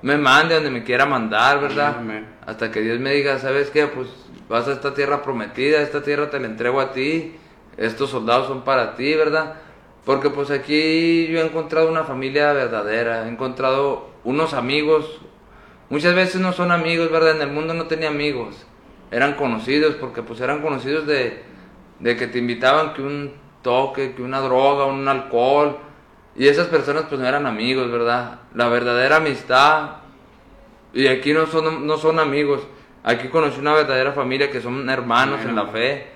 me 0.02 0.16
mande 0.16 0.54
donde 0.54 0.70
me 0.70 0.84
quiera 0.84 1.06
mandar, 1.06 1.60
¿verdad? 1.60 1.96
Amén. 1.98 2.26
Hasta 2.46 2.70
que 2.70 2.80
Dios 2.80 2.98
me 3.00 3.12
diga, 3.12 3.38
¿sabes 3.38 3.70
qué? 3.70 3.86
Pues 3.86 4.08
vas 4.48 4.68
a 4.68 4.72
esta 4.72 4.94
tierra 4.94 5.22
prometida, 5.22 5.82
esta 5.82 6.02
tierra 6.02 6.30
te 6.30 6.40
la 6.40 6.46
entrego 6.46 6.80
a 6.80 6.92
ti, 6.92 7.36
estos 7.76 8.10
soldados 8.10 8.46
son 8.46 8.62
para 8.62 8.94
ti, 8.94 9.14
¿verdad? 9.14 9.56
Porque 10.04 10.30
pues 10.30 10.50
aquí 10.50 11.26
yo 11.26 11.40
he 11.40 11.44
encontrado 11.44 11.90
una 11.90 12.04
familia 12.04 12.52
verdadera, 12.52 13.26
he 13.26 13.28
encontrado 13.28 14.08
unos 14.24 14.54
amigos, 14.54 15.20
muchas 15.90 16.14
veces 16.14 16.40
no 16.40 16.52
son 16.52 16.72
amigos, 16.72 17.10
¿verdad? 17.10 17.36
En 17.36 17.42
el 17.42 17.50
mundo 17.50 17.74
no 17.74 17.86
tenía 17.86 18.08
amigos, 18.08 18.66
eran 19.10 19.34
conocidos, 19.34 19.96
porque 19.96 20.22
pues 20.22 20.40
eran 20.40 20.62
conocidos 20.62 21.06
de, 21.06 21.42
de 21.98 22.16
que 22.16 22.26
te 22.26 22.38
invitaban 22.38 22.94
que 22.94 23.02
un 23.02 23.34
toque, 23.62 24.14
que 24.14 24.22
una 24.22 24.40
droga, 24.40 24.86
un 24.86 25.06
alcohol, 25.08 25.78
y 26.38 26.46
esas 26.46 26.68
personas 26.68 27.06
pues 27.08 27.20
no 27.20 27.26
eran 27.26 27.46
amigos, 27.46 27.90
¿verdad? 27.90 28.38
La 28.54 28.68
verdadera 28.68 29.16
amistad, 29.16 29.96
y 30.94 31.08
aquí 31.08 31.32
no 31.32 31.46
son, 31.46 31.84
no 31.84 31.98
son 31.98 32.20
amigos, 32.20 32.60
aquí 33.02 33.26
conocí 33.26 33.58
una 33.58 33.74
verdadera 33.74 34.12
familia 34.12 34.48
que 34.48 34.60
son 34.60 34.88
hermanos 34.88 35.40
en 35.44 35.56
la 35.56 35.66
fe, 35.66 36.06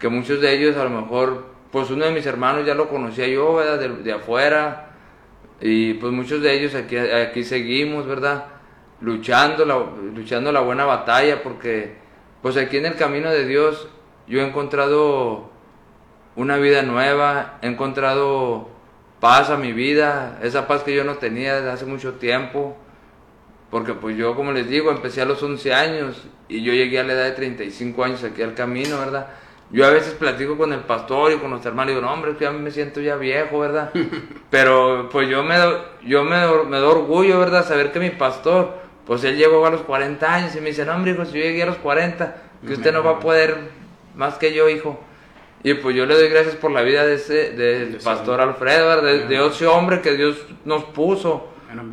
que 0.00 0.08
muchos 0.08 0.40
de 0.40 0.52
ellos 0.52 0.76
a 0.76 0.84
lo 0.84 0.90
mejor, 0.90 1.46
pues 1.70 1.90
uno 1.90 2.04
de 2.04 2.10
mis 2.10 2.26
hermanos 2.26 2.66
ya 2.66 2.74
lo 2.74 2.88
conocía 2.88 3.28
yo, 3.28 3.54
¿verdad? 3.54 3.78
De, 3.78 3.88
de 4.02 4.12
afuera, 4.12 4.90
y 5.60 5.94
pues 5.94 6.12
muchos 6.12 6.42
de 6.42 6.52
ellos 6.54 6.74
aquí, 6.74 6.96
aquí 6.96 7.44
seguimos, 7.44 8.04
¿verdad? 8.04 8.46
Luchando 9.00 9.64
la, 9.64 9.78
luchando 10.12 10.50
la 10.50 10.60
buena 10.60 10.84
batalla, 10.84 11.40
porque 11.44 11.94
pues 12.42 12.56
aquí 12.56 12.78
en 12.78 12.86
el 12.86 12.96
camino 12.96 13.30
de 13.30 13.46
Dios 13.46 13.88
yo 14.26 14.40
he 14.40 14.44
encontrado 14.44 15.50
una 16.34 16.56
vida 16.56 16.82
nueva, 16.82 17.58
he 17.62 17.68
encontrado 17.68 18.71
paz 19.22 19.50
a 19.50 19.56
mi 19.56 19.72
vida, 19.72 20.40
esa 20.42 20.66
paz 20.66 20.82
que 20.82 20.92
yo 20.92 21.04
no 21.04 21.14
tenía 21.14 21.54
desde 21.54 21.70
hace 21.70 21.86
mucho 21.86 22.14
tiempo, 22.14 22.76
porque 23.70 23.94
pues 23.94 24.16
yo 24.16 24.34
como 24.34 24.50
les 24.50 24.68
digo, 24.68 24.90
empecé 24.90 25.22
a 25.22 25.24
los 25.24 25.40
11 25.40 25.72
años 25.72 26.24
y 26.48 26.64
yo 26.64 26.72
llegué 26.72 26.98
a 26.98 27.04
la 27.04 27.12
edad 27.12 27.24
de 27.26 27.30
35 27.30 28.02
años 28.02 28.24
aquí 28.24 28.42
al 28.42 28.54
camino, 28.54 28.98
¿verdad? 28.98 29.28
Yo 29.70 29.86
a 29.86 29.90
veces 29.90 30.14
platico 30.14 30.58
con 30.58 30.72
el 30.72 30.80
pastor 30.80 31.30
y 31.30 31.36
con 31.36 31.52
los 31.52 31.64
hermanos 31.64 31.92
y 31.92 31.94
digo, 31.94 32.04
no 32.04 32.12
hombre, 32.12 32.36
que 32.36 32.46
ya 32.46 32.50
me 32.50 32.72
siento 32.72 33.00
ya 33.00 33.14
viejo, 33.14 33.60
¿verdad? 33.60 33.92
Pero 34.50 35.08
pues 35.08 35.28
yo 35.28 35.44
me, 35.44 35.54
yo 36.04 36.24
me, 36.24 36.44
me 36.64 36.78
doy 36.78 36.90
orgullo, 36.90 37.38
¿verdad? 37.38 37.64
Saber 37.64 37.92
que 37.92 38.00
mi 38.00 38.10
pastor, 38.10 38.76
pues 39.06 39.22
él 39.22 39.36
llegó 39.36 39.64
a 39.64 39.70
los 39.70 39.82
40 39.82 40.34
años 40.34 40.56
y 40.56 40.60
me 40.60 40.70
dice, 40.70 40.84
no 40.84 40.96
hombre, 40.96 41.12
hijo, 41.12 41.24
si 41.26 41.34
yo 41.34 41.44
llegué 41.44 41.62
a 41.62 41.66
los 41.66 41.76
40, 41.76 42.42
que 42.66 42.72
usted 42.72 42.92
no 42.92 43.04
va 43.04 43.12
a 43.12 43.20
poder 43.20 43.56
más 44.16 44.34
que 44.34 44.52
yo, 44.52 44.68
hijo. 44.68 44.98
Y 45.64 45.74
pues 45.74 45.94
yo 45.94 46.06
le 46.06 46.14
doy 46.14 46.28
gracias 46.28 46.56
por 46.56 46.72
la 46.72 46.82
vida 46.82 47.06
de 47.06 47.14
ese, 47.14 47.52
del 47.52 47.92
De 47.92 47.98
pastor 47.98 48.40
Alfredo, 48.40 49.00
de, 49.00 49.26
de 49.26 49.46
ese 49.46 49.66
hombre 49.66 50.00
que 50.00 50.16
Dios 50.16 50.44
nos 50.64 50.84
puso. 50.84 51.48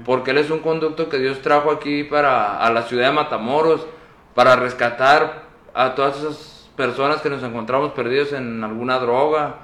Porque 0.05 0.31
él 0.31 0.39
es 0.39 0.49
un 0.49 0.59
conducto 0.59 1.07
que 1.07 1.19
Dios 1.19 1.41
trajo 1.41 1.71
aquí 1.71 2.03
para 2.03 2.57
a 2.59 2.71
la 2.71 2.83
ciudad 2.83 3.07
de 3.07 3.13
Matamoros, 3.13 3.87
para 4.35 4.55
rescatar 4.55 5.43
a 5.73 5.95
todas 5.95 6.17
esas 6.17 6.69
personas 6.75 7.21
que 7.21 7.29
nos 7.29 7.43
encontramos 7.43 7.91
perdidos 7.93 8.33
en 8.33 8.63
alguna 8.63 8.99
droga. 8.99 9.57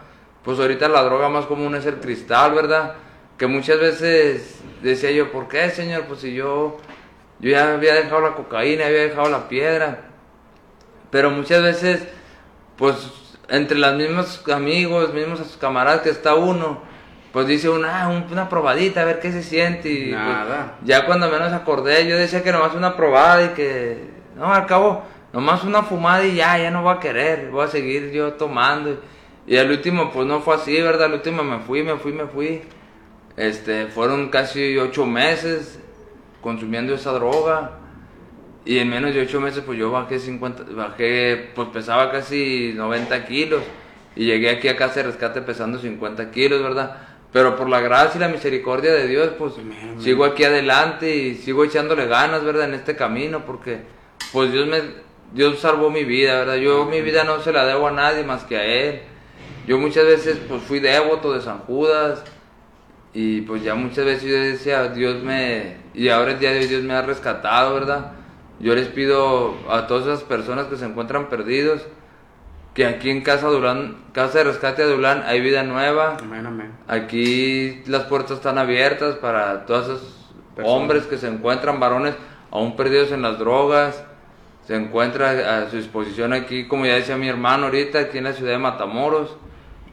Pues 0.43 0.59
ahorita 0.59 0.87
la 0.87 1.03
droga 1.03 1.27
más 1.27 1.45
común 1.45 1.75
es 1.75 1.85
el 1.85 1.95
cristal, 1.95 2.53
¿verdad? 2.53 2.93
Que 3.37 3.47
muchas 3.47 3.79
veces 3.79 4.61
decía 4.81 5.11
yo, 5.11 5.31
¿por 5.31 5.47
qué, 5.47 5.69
Señor? 5.69 6.03
Pues 6.03 6.21
si 6.21 6.33
yo, 6.33 6.77
yo 7.39 7.49
ya 7.49 7.73
había 7.73 7.95
dejado 7.95 8.21
la 8.21 8.35
cocaína, 8.35 8.85
había 8.85 9.01
dejado 9.01 9.29
la 9.29 9.49
piedra. 9.49 10.01
Pero 11.09 11.31
muchas 11.31 11.61
veces, 11.61 12.07
pues 12.77 12.95
entre 13.49 13.77
los 13.77 13.93
mismos 13.95 14.43
amigos, 14.53 15.13
mismos 15.13 15.39
camaradas 15.59 16.01
que 16.01 16.09
está 16.09 16.35
uno, 16.35 16.81
pues 17.31 17.47
dice 17.47 17.69
uno, 17.69 17.87
ah, 17.91 18.07
un- 18.07 18.31
una 18.31 18.47
probadita, 18.49 19.01
a 19.01 19.05
ver 19.05 19.19
qué 19.19 19.31
se 19.31 19.43
siente. 19.43 19.89
Y 19.89 20.11
pues, 20.13 20.21
Nada. 20.21 20.75
ya 20.83 21.05
cuando 21.05 21.29
menos 21.29 21.51
acordé, 21.53 22.07
yo 22.07 22.17
decía 22.17 22.43
que 22.43 22.51
nomás 22.51 22.73
una 22.75 22.95
probada 22.95 23.43
y 23.43 23.49
que, 23.49 24.09
no, 24.37 24.53
al 24.53 24.65
cabo, 24.65 25.03
nomás 25.33 25.63
una 25.63 25.83
fumada 25.83 26.23
y 26.25 26.35
ya, 26.35 26.57
ya 26.57 26.71
no 26.71 26.81
voy 26.83 26.95
a 26.95 26.99
querer, 26.99 27.49
voy 27.51 27.65
a 27.65 27.67
seguir 27.67 28.11
yo 28.11 28.33
tomando. 28.33 28.99
Y 29.47 29.57
al 29.57 29.69
último, 29.69 30.11
pues 30.11 30.25
no 30.25 30.39
fue 30.41 30.55
así, 30.55 30.81
¿verdad? 30.81 31.05
Al 31.05 31.13
último 31.13 31.43
me 31.43 31.59
fui, 31.59 31.83
me 31.83 31.97
fui, 31.97 32.13
me 32.13 32.25
fui. 32.25 32.61
Este, 33.37 33.87
fueron 33.87 34.29
casi 34.29 34.77
ocho 34.77 35.05
meses 35.05 35.77
consumiendo 36.41 36.95
esa 36.95 37.11
droga. 37.11 37.71
Y 38.65 38.79
en 38.79 38.89
menos 38.89 39.13
de 39.13 39.21
ocho 39.21 39.39
meses, 39.39 39.63
pues 39.63 39.77
yo 39.77 39.91
bajé 39.91 40.19
50, 40.19 40.63
bajé, 40.71 41.51
pues 41.53 41.69
pesaba 41.69 42.11
casi 42.11 42.73
90 42.75 43.25
kilos. 43.25 43.61
Y 44.15 44.25
llegué 44.25 44.49
aquí 44.49 44.67
a 44.67 44.75
casa 44.75 44.95
de 44.95 45.03
rescate 45.03 45.41
pesando 45.41 45.77
50 45.77 46.31
kilos, 46.31 46.63
¿verdad? 46.63 46.97
Pero 47.31 47.55
por 47.55 47.69
la 47.69 47.79
gracia 47.81 48.17
y 48.17 48.21
la 48.21 48.29
misericordia 48.29 48.93
de 48.93 49.07
Dios, 49.07 49.31
pues 49.37 49.53
Amén. 49.59 50.01
sigo 50.01 50.25
aquí 50.25 50.45
adelante 50.45 51.15
y 51.15 51.35
sigo 51.35 51.63
echándole 51.63 52.07
ganas, 52.07 52.43
¿verdad? 52.43 52.65
En 52.65 52.73
este 52.73 52.95
camino, 52.95 53.45
porque 53.45 53.81
pues 54.31 54.51
Dios 54.51 54.67
me, 54.67 54.81
Dios 55.33 55.59
salvó 55.59 55.91
mi 55.91 56.03
vida, 56.03 56.39
¿verdad? 56.39 56.55
Yo 56.55 56.85
mi 56.85 57.01
vida 57.01 57.23
no 57.23 57.41
se 57.41 57.51
la 57.51 57.65
debo 57.65 57.87
a 57.87 57.91
nadie 57.91 58.23
más 58.23 58.45
que 58.45 58.57
a 58.57 58.65
Él. 58.65 59.01
Yo 59.67 59.77
muchas 59.77 60.05
veces, 60.05 60.37
pues 60.47 60.61
fui 60.63 60.79
devoto 60.79 61.33
de 61.33 61.41
San 61.41 61.59
Judas. 61.59 62.23
Y 63.13 63.41
pues 63.41 63.63
ya 63.63 63.75
muchas 63.75 64.05
veces 64.05 64.29
yo 64.29 64.35
decía, 64.35 64.89
Dios 64.89 65.23
me... 65.23 65.77
Y 65.93 66.09
ahora 66.09 66.31
el 66.31 66.39
día 66.39 66.51
de 66.51 66.59
hoy 66.59 66.67
Dios 66.67 66.83
me 66.83 66.93
ha 66.93 67.01
rescatado, 67.01 67.73
¿verdad? 67.73 68.11
Yo 68.59 68.73
les 68.73 68.87
pido 68.87 69.55
a 69.69 69.87
todas 69.87 70.05
esas 70.05 70.23
personas 70.23 70.67
que 70.67 70.77
se 70.77 70.85
encuentran 70.85 71.27
perdidos, 71.29 71.81
que 72.73 72.85
aquí 72.85 73.09
en 73.09 73.21
Casa 73.21 73.47
Durán, 73.47 73.97
Casa 74.11 74.39
de 74.39 74.43
Rescate 74.45 74.85
de 74.85 74.95
Durán 74.95 75.23
hay 75.25 75.41
vida 75.41 75.63
nueva. 75.63 76.17
Amén, 76.19 76.45
amén. 76.45 76.71
Aquí 76.87 77.83
las 77.85 78.03
puertas 78.03 78.37
están 78.37 78.57
abiertas 78.57 79.15
para 79.15 79.65
todos 79.65 79.85
esos 79.85 80.31
Personas. 80.55 80.81
hombres 80.81 81.05
que 81.05 81.17
se 81.17 81.27
encuentran, 81.27 81.79
varones 81.79 82.15
aún 82.51 82.75
perdidos 82.75 83.11
en 83.11 83.21
las 83.21 83.39
drogas. 83.39 84.03
Se 84.65 84.75
encuentra 84.75 85.59
a 85.59 85.69
su 85.69 85.77
disposición 85.77 86.33
aquí, 86.33 86.67
como 86.67 86.85
ya 86.85 86.95
decía 86.95 87.17
mi 87.17 87.27
hermano 87.27 87.65
ahorita, 87.65 87.99
aquí 87.99 88.17
en 88.17 88.23
la 88.23 88.33
ciudad 88.33 88.53
de 88.53 88.57
Matamoros, 88.57 89.37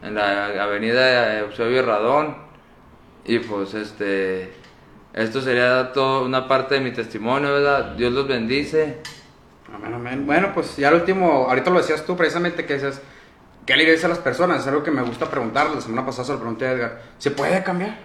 en 0.03 0.15
la 0.15 0.63
avenida 0.63 1.41
Eusebio 1.41 1.85
Radón. 1.85 2.37
Y 3.25 3.39
pues 3.41 3.75
este, 3.75 4.53
esto 5.15 5.41
sería 5.43 5.93
todo 5.93 6.25
una 6.25 6.49
parte 6.49 6.77
de 6.77 6.81
mi 6.81 6.93
testimonio, 6.93 7.53
¿verdad? 7.53 7.95
Dios 7.97 8.13
los 8.13 8.27
bendice. 8.27 8.99
Amén, 9.75 9.95
amén. 9.95 10.27
Bueno, 10.27 10.53
pues 10.55 10.77
ya 10.77 10.91
lo 10.91 10.99
último, 10.99 11.47
ahorita 11.49 11.71
lo 11.71 11.79
decías 11.79 12.05
tú 12.05 12.17
precisamente 12.17 12.65
que 12.65 12.75
dices, 12.75 13.01
¿qué 13.67 13.77
le 13.77 13.85
dices 13.85 14.05
a 14.05 14.09
las 14.09 14.19
personas? 14.19 14.61
Es 14.61 14.67
algo 14.67 14.83
que 14.83 14.91
me 14.91 15.03
gusta 15.03 15.31
preguntar, 15.31 15.71
la 15.71 15.81
semana 15.81 16.05
pasada 16.07 16.25
se 16.25 16.33
lo 16.33 16.39
pregunté 16.39 16.67
a 16.67 16.73
Edgar, 16.73 17.03
¿se 17.19 17.31
puede 17.31 17.63
cambiar? 17.63 17.99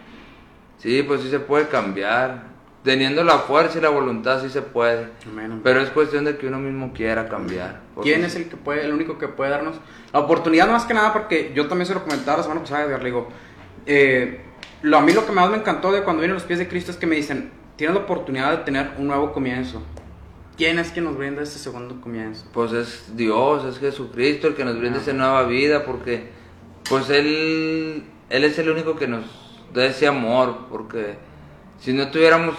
Sí, 0.77 1.03
pues 1.03 1.21
sí 1.21 1.29
se 1.29 1.39
puede 1.39 1.67
cambiar. 1.67 2.57
Teniendo 2.83 3.21
la 3.23 3.39
fuerza 3.39 3.79
y 3.79 3.81
la 3.81 3.89
voluntad 3.89 4.41
sí 4.41 4.49
se 4.49 4.61
puede. 4.61 5.09
Amén, 5.25 5.45
amén. 5.45 5.61
Pero 5.61 5.81
es 5.81 5.89
cuestión 5.89 6.23
de 6.23 6.37
que 6.37 6.47
uno 6.47 6.59
mismo 6.59 6.93
quiera 6.93 7.27
cambiar. 7.27 7.81
¿Quién 8.01 8.23
es 8.23 8.35
el 8.35 8.47
que 8.47 8.55
puede, 8.55 8.85
el 8.85 8.93
único 8.93 9.17
que 9.17 9.27
puede 9.27 9.51
darnos 9.51 9.75
la 10.13 10.19
oportunidad 10.19 10.69
más 10.69 10.85
que 10.85 10.93
nada? 10.93 11.11
Porque 11.11 11.51
yo 11.53 11.67
también 11.67 11.85
se 11.85 11.93
lo 11.93 12.03
comentaba 12.03 12.37
la 12.37 12.43
semana 12.43 12.61
pasada, 12.61 12.85
Edgar, 12.85 12.99
le 12.99 13.05
digo, 13.05 13.27
eh, 13.85 14.46
lo, 14.81 14.97
a 14.97 15.01
mí 15.01 15.13
lo 15.13 15.25
que 15.25 15.31
más 15.31 15.49
me 15.49 15.57
encantó 15.57 15.91
de 15.91 16.03
cuando 16.03 16.21
vine 16.21 16.31
a 16.31 16.35
los 16.35 16.43
pies 16.43 16.59
de 16.59 16.67
Cristo 16.67 16.91
es 16.91 16.97
que 16.97 17.07
me 17.07 17.15
dicen, 17.15 17.51
tienes 17.75 17.95
la 17.95 18.03
oportunidad 18.03 18.51
de 18.51 18.63
tener 18.63 18.91
un 18.97 19.07
nuevo 19.07 19.33
comienzo. 19.33 19.81
¿Quién 20.55 20.79
es 20.79 20.91
quien 20.91 21.05
nos 21.05 21.17
brinda 21.17 21.43
este 21.43 21.59
segundo 21.59 22.01
comienzo? 22.01 22.45
Pues 22.53 22.71
es 22.71 23.15
Dios, 23.15 23.63
es 23.65 23.79
Jesucristo 23.79 24.47
el 24.47 24.55
que 24.55 24.65
nos 24.65 24.79
brinda 24.79 24.99
esa 24.99 25.13
nueva 25.13 25.43
vida, 25.43 25.83
porque 25.85 26.29
pues 26.89 27.09
Él, 27.09 28.03
Él 28.29 28.43
es 28.43 28.57
el 28.57 28.69
único 28.69 28.95
que 28.95 29.07
nos 29.07 29.25
da 29.73 29.85
ese 29.85 30.07
amor, 30.07 30.67
porque 30.71 31.17
si 31.79 31.93
no 31.93 32.09
tuviéramos 32.09 32.55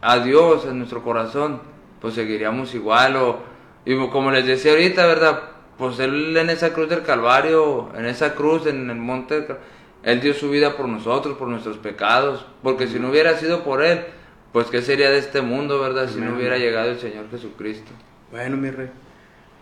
a 0.00 0.18
Dios 0.20 0.66
en 0.66 0.78
nuestro 0.78 1.02
corazón, 1.02 1.60
pues 2.00 2.14
seguiríamos 2.14 2.74
igual, 2.74 3.16
o, 3.16 3.40
y 3.84 3.96
como 4.08 4.30
les 4.30 4.46
decía 4.46 4.72
ahorita, 4.72 5.06
¿verdad? 5.06 5.42
Pues 5.78 5.98
Él 5.98 6.36
en 6.36 6.50
esa 6.50 6.72
cruz 6.72 6.88
del 6.88 7.02
Calvario, 7.02 7.88
en 7.96 8.06
esa 8.06 8.34
cruz, 8.34 8.66
en 8.66 8.88
el 8.88 8.96
monte, 8.96 9.34
del 9.34 9.46
Cal- 9.46 9.58
Él 10.02 10.20
dio 10.20 10.34
su 10.34 10.50
vida 10.50 10.76
por 10.76 10.88
nosotros, 10.88 11.36
por 11.36 11.48
nuestros 11.48 11.78
pecados, 11.78 12.44
porque 12.62 12.88
si 12.88 12.98
no 12.98 13.10
hubiera 13.10 13.38
sido 13.38 13.62
por 13.62 13.82
Él, 13.82 14.04
pues 14.52 14.66
qué 14.66 14.82
sería 14.82 15.10
de 15.10 15.18
este 15.18 15.40
mundo, 15.40 15.80
¿verdad? 15.80 16.08
Si 16.08 16.20
no 16.20 16.34
hubiera 16.34 16.58
llegado 16.58 16.90
el 16.90 16.98
Señor 16.98 17.30
Jesucristo. 17.30 17.90
Bueno, 18.30 18.56
mi 18.56 18.70
rey. 18.70 18.90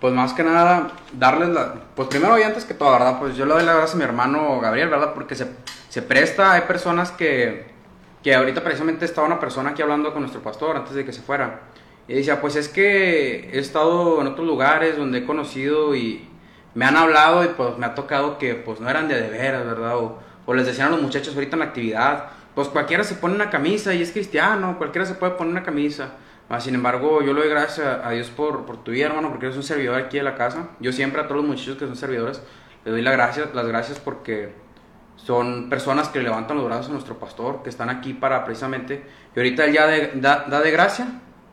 Pues 0.01 0.15
más 0.15 0.33
que 0.33 0.43
nada, 0.43 0.93
darles 1.13 1.51
la... 1.51 1.75
Pues 1.95 2.09
primero 2.09 2.39
y 2.39 2.43
antes 2.43 2.65
que 2.65 2.73
todo, 2.73 2.93
¿verdad? 2.93 3.19
Pues 3.19 3.37
yo 3.37 3.45
le 3.45 3.53
doy 3.53 3.65
las 3.65 3.77
gracias 3.77 3.95
a 3.95 3.99
mi 3.99 4.05
hermano 4.05 4.59
Gabriel, 4.59 4.89
¿verdad? 4.89 5.13
Porque 5.13 5.35
se, 5.35 5.47
se 5.89 6.03
presta, 6.03 6.53
hay 6.53 6.63
personas 6.63 7.11
que... 7.11 7.69
Que 8.23 8.35
ahorita 8.35 8.63
precisamente 8.63 9.07
estaba 9.07 9.27
una 9.27 9.41
persona 9.41 9.71
aquí 9.71 9.81
hablando 9.81 10.13
con 10.13 10.23
nuestro 10.23 10.43
pastor 10.43 10.77
antes 10.77 10.95
de 10.95 11.05
que 11.07 11.13
se 11.13 11.23
fuera. 11.23 11.61
Y 12.07 12.15
decía, 12.15 12.41
pues 12.41 12.57
es 12.57 12.69
que 12.69 13.51
he 13.51 13.59
estado 13.59 14.21
en 14.21 14.27
otros 14.27 14.47
lugares 14.47 14.97
donde 14.97 15.19
he 15.19 15.25
conocido 15.25 15.95
y 15.95 16.29
me 16.75 16.85
han 16.85 16.97
hablado 16.97 17.45
y 17.45 17.49
pues 17.49 17.79
me 17.79 17.87
ha 17.87 17.95
tocado 17.95 18.37
que 18.37 18.55
pues 18.55 18.81
no 18.81 18.91
eran 18.91 19.09
de 19.09 19.21
de 19.21 19.31
veras, 19.31 19.65
¿verdad? 19.65 19.97
O, 19.97 20.19
o 20.51 20.55
les 20.55 20.67
decían 20.67 20.89
a 20.89 20.91
los 20.91 21.01
muchachos 21.03 21.33
ahorita 21.35 21.55
en 21.55 21.61
la 21.61 21.67
actividad, 21.67 22.25
pues 22.57 22.67
cualquiera 22.67 23.05
se 23.05 23.15
pone 23.15 23.37
una 23.37 23.51
camisa 23.51 23.95
y 23.95 24.03
es 24.03 24.11
cristiano, 24.11 24.77
cualquiera 24.79 25.07
se 25.07 25.15
puede 25.15 25.33
poner 25.35 25.53
una 25.53 25.63
camisa. 25.63 26.15
Ah, 26.49 26.59
sin 26.61 26.75
embargo, 26.75 27.23
yo 27.23 27.33
le 27.33 27.43
doy 27.43 27.49
gracias 27.51 27.87
a, 28.05 28.11
Dios 28.11 28.29
por, 28.31 28.67
por 28.67 28.83
tu 28.83 28.91
vida, 28.91 29.07
hermano, 29.07 29.31
porque 29.31 29.47
eres 29.47 29.57
un 29.57 29.63
servidor 29.63 29.95
aquí 29.95 30.17
de 30.17 30.25
la 30.25 30.35
casa. 30.35 30.71
Yo 30.81 30.91
siempre 30.93 31.21
a 31.21 31.29
todos 31.29 31.37
los 31.43 31.47
muchachos 31.49 31.77
que 31.77 31.87
son 31.87 31.95
servidores 31.95 32.43
les 32.85 32.93
doy 32.93 33.03
la 33.03 33.13
gracia, 33.13 33.45
las 33.55 33.67
gracias 33.69 34.01
porque 34.01 34.53
son 35.17 35.69
personas 35.69 36.09
que 36.09 36.21
levantan 36.21 36.57
los 36.57 36.67
brazos 36.67 36.89
a 36.89 36.93
nuestro 36.93 37.19
pastor, 37.21 37.63
que 37.63 37.69
están 37.71 37.91
aquí 37.91 38.15
para 38.15 38.45
precisamente, 38.45 39.05
y 39.37 39.39
ahorita 39.39 39.67
él 39.67 39.73
ya 39.75 39.87
de- 39.87 40.13
da, 40.15 40.47
da 40.49 40.61
de 40.61 40.71
gracia 40.71 41.07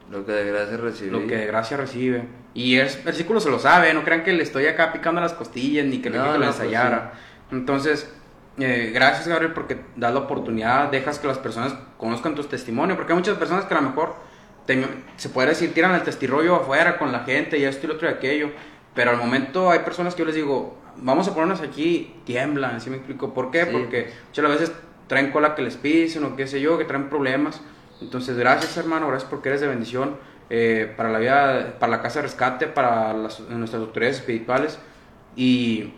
Lo 0.09 0.25
que 0.25 0.31
de 0.31 0.45
gracia 0.51 0.77
recibí. 0.77 1.11
lo 1.11 1.27
que 1.27 1.35
de 1.35 1.45
gracia 1.45 1.77
recibe. 1.77 2.23
Y 2.53 2.77
el 2.77 2.89
versículo 3.03 3.39
se 3.39 3.51
lo 3.51 3.59
sabe, 3.59 3.93
no 3.93 4.03
crean 4.03 4.23
que 4.23 4.33
le 4.33 4.41
estoy 4.41 4.65
acá 4.67 4.91
picando 4.93 5.19
las 5.21 5.33
costillas 5.33 5.85
ni 5.85 5.99
que 6.01 6.09
le 6.09 6.17
No, 6.17 6.23
dije 6.23 6.33
que 6.33 6.39
lo 6.39 6.45
no, 6.45 6.51
pues 6.51 6.61
ensayara. 6.61 7.11
Entonces, 7.51 8.11
eh, 8.59 8.91
gracias 8.93 9.27
Gabriel 9.27 9.53
porque 9.53 9.77
das 9.95 10.13
la 10.13 10.21
oportunidad, 10.21 10.89
dejas 10.91 11.19
que 11.19 11.27
las 11.27 11.37
personas 11.37 11.75
conozcan 11.97 12.35
tus 12.35 12.49
testimonios, 12.49 12.97
porque 12.97 13.13
hay 13.13 13.19
muchas 13.19 13.37
personas 13.37 13.65
que 13.65 13.73
a 13.73 13.81
lo 13.81 13.89
mejor 13.89 14.15
te- 14.65 14.85
se 15.17 15.29
puede 15.29 15.49
decir 15.49 15.73
tiran 15.73 15.93
el 15.95 16.01
testirollo 16.03 16.55
afuera 16.55 16.97
con 16.97 17.11
la 17.11 17.19
gente 17.21 17.57
y 17.57 17.63
esto 17.65 17.85
y 17.85 17.89
lo 17.89 17.95
otro 17.95 18.07
y 18.09 18.11
aquello, 18.11 18.49
pero 18.93 19.11
al 19.11 19.17
momento 19.17 19.69
hay 19.71 19.79
personas 19.79 20.15
que 20.15 20.19
yo 20.19 20.25
les 20.25 20.35
digo, 20.35 20.77
vamos 20.97 21.27
a 21.27 21.33
ponernos 21.33 21.61
aquí, 21.61 22.15
tiemblan, 22.25 22.81
¿sí 22.81 22.89
me 22.89 22.97
explico? 22.97 23.33
¿Por 23.33 23.51
qué? 23.51 23.65
Sí. 23.65 23.69
Porque 23.71 24.11
muchas 24.27 24.49
veces 24.49 24.71
traen 25.07 25.31
cola 25.31 25.53
que 25.55 25.61
les 25.61 25.77
pisen 25.77 26.23
o 26.23 26.35
qué 26.35 26.47
sé 26.47 26.59
yo, 26.59 26.77
que 26.77 26.85
traen 26.85 27.07
problemas. 27.09 27.61
Entonces, 28.01 28.37
gracias 28.37 28.75
hermano, 28.77 29.07
gracias 29.07 29.29
porque 29.29 29.49
eres 29.49 29.61
de 29.61 29.67
bendición 29.67 30.17
eh, 30.49 30.91
para 30.97 31.09
la 31.09 31.19
vida, 31.19 31.75
para 31.79 31.91
la 31.91 32.01
casa 32.01 32.19
de 32.19 32.23
rescate, 32.23 32.67
para 32.67 33.13
las- 33.13 33.39
nuestras 33.41 33.81
autoridades 33.81 34.17
espirituales. 34.17 34.79
Y 35.35 35.93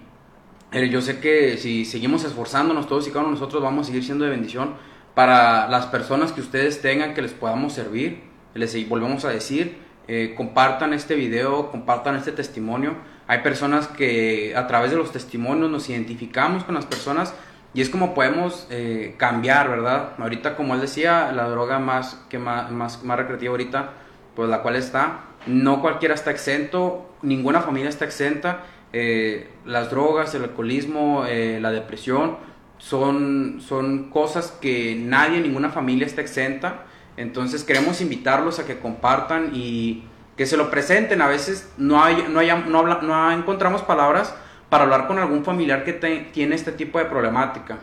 eh, 0.71 0.89
yo 0.89 1.01
sé 1.01 1.19
que 1.19 1.57
si 1.57 1.85
seguimos 1.85 2.23
esforzándonos 2.23 2.87
todos 2.87 3.07
y 3.07 3.11
cada 3.11 3.21
uno 3.21 3.29
de 3.29 3.39
nosotros 3.39 3.63
vamos 3.63 3.83
a 3.83 3.87
seguir 3.87 4.03
siendo 4.03 4.25
de 4.25 4.31
bendición 4.31 4.75
para 5.15 5.67
las 5.67 5.87
personas 5.87 6.31
que 6.31 6.41
ustedes 6.41 6.81
tengan 6.81 7.13
que 7.13 7.21
les 7.21 7.33
podamos 7.33 7.73
servir. 7.73 8.23
Les 8.53 8.87
volvemos 8.87 9.25
a 9.25 9.29
decir, 9.29 9.77
eh, 10.07 10.33
compartan 10.35 10.93
este 10.93 11.15
video, 11.15 11.71
compartan 11.71 12.15
este 12.15 12.31
testimonio. 12.31 12.95
Hay 13.27 13.39
personas 13.39 13.87
que 13.87 14.55
a 14.55 14.67
través 14.67 14.91
de 14.91 14.97
los 14.97 15.11
testimonios 15.11 15.69
nos 15.69 15.89
identificamos 15.89 16.63
con 16.63 16.75
las 16.75 16.85
personas 16.85 17.33
y 17.73 17.81
es 17.81 17.89
como 17.89 18.13
podemos 18.13 18.67
eh, 18.71 19.15
cambiar, 19.17 19.69
¿verdad? 19.69 20.13
Ahorita, 20.17 20.55
como 20.55 20.73
él 20.73 20.81
decía, 20.81 21.31
la 21.31 21.47
droga 21.47 21.79
más, 21.79 22.25
que 22.29 22.39
más, 22.39 22.71
más, 22.71 23.03
más 23.03 23.17
recreativa 23.17 23.51
ahorita, 23.51 23.91
pues 24.35 24.49
la 24.49 24.61
cual 24.61 24.75
está, 24.75 25.21
no 25.45 25.81
cualquiera 25.81 26.15
está 26.15 26.31
exento, 26.31 27.13
ninguna 27.21 27.61
familia 27.61 27.89
está 27.89 28.05
exenta. 28.05 28.63
Eh, 28.93 29.49
las 29.65 29.91
drogas, 29.91 30.33
el 30.35 30.43
alcoholismo, 30.43 31.25
eh, 31.27 31.59
la 31.61 31.71
depresión, 31.71 32.37
son, 32.77 33.59
son 33.61 34.09
cosas 34.09 34.57
que 34.61 34.95
nadie, 34.99 35.41
ninguna 35.41 35.69
familia 35.69 36.05
está 36.05 36.21
exenta. 36.21 36.85
Entonces 37.17 37.63
queremos 37.63 38.01
invitarlos 38.01 38.59
a 38.59 38.65
que 38.65 38.79
compartan 38.79 39.51
y 39.53 40.05
que 40.37 40.45
se 40.45 40.55
lo 40.57 40.71
presenten. 40.71 41.21
A 41.21 41.27
veces 41.27 41.71
no, 41.77 42.01
hay, 42.03 42.25
no, 42.29 42.39
hay, 42.39 42.49
no, 42.67 42.79
habla- 42.79 42.99
no 43.01 43.31
encontramos 43.31 43.81
palabras 43.81 44.33
para 44.69 44.83
hablar 44.85 45.07
con 45.07 45.19
algún 45.19 45.43
familiar 45.43 45.83
que 45.83 45.93
te- 45.93 46.29
tiene 46.31 46.55
este 46.55 46.71
tipo 46.71 46.97
de 46.99 47.05
problemática. 47.05 47.79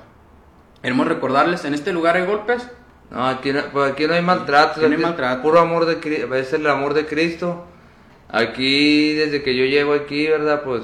Queremos 0.82 1.06
recordarles, 1.08 1.64
en 1.64 1.74
este 1.74 1.92
lugar 1.92 2.16
hay 2.16 2.24
golpes, 2.26 2.68
No, 3.10 3.24
aquí 3.26 3.52
no, 3.52 3.60
pues 3.72 3.92
aquí 3.92 4.06
no 4.06 4.14
hay 4.14 4.22
maltrato. 4.22 4.80
Aquí 4.80 4.88
no 4.88 4.96
hay 4.96 5.02
maltrato. 5.02 5.42
Puro 5.42 5.60
amor 5.60 5.84
de. 5.86 6.28
Es 6.40 6.52
el 6.52 6.66
amor 6.66 6.92
de 6.94 7.06
Cristo. 7.06 7.64
Aquí, 8.36 9.14
desde 9.14 9.42
que 9.42 9.56
yo 9.56 9.64
llego 9.64 9.94
aquí, 9.94 10.26
¿verdad? 10.26 10.62
Pues 10.62 10.82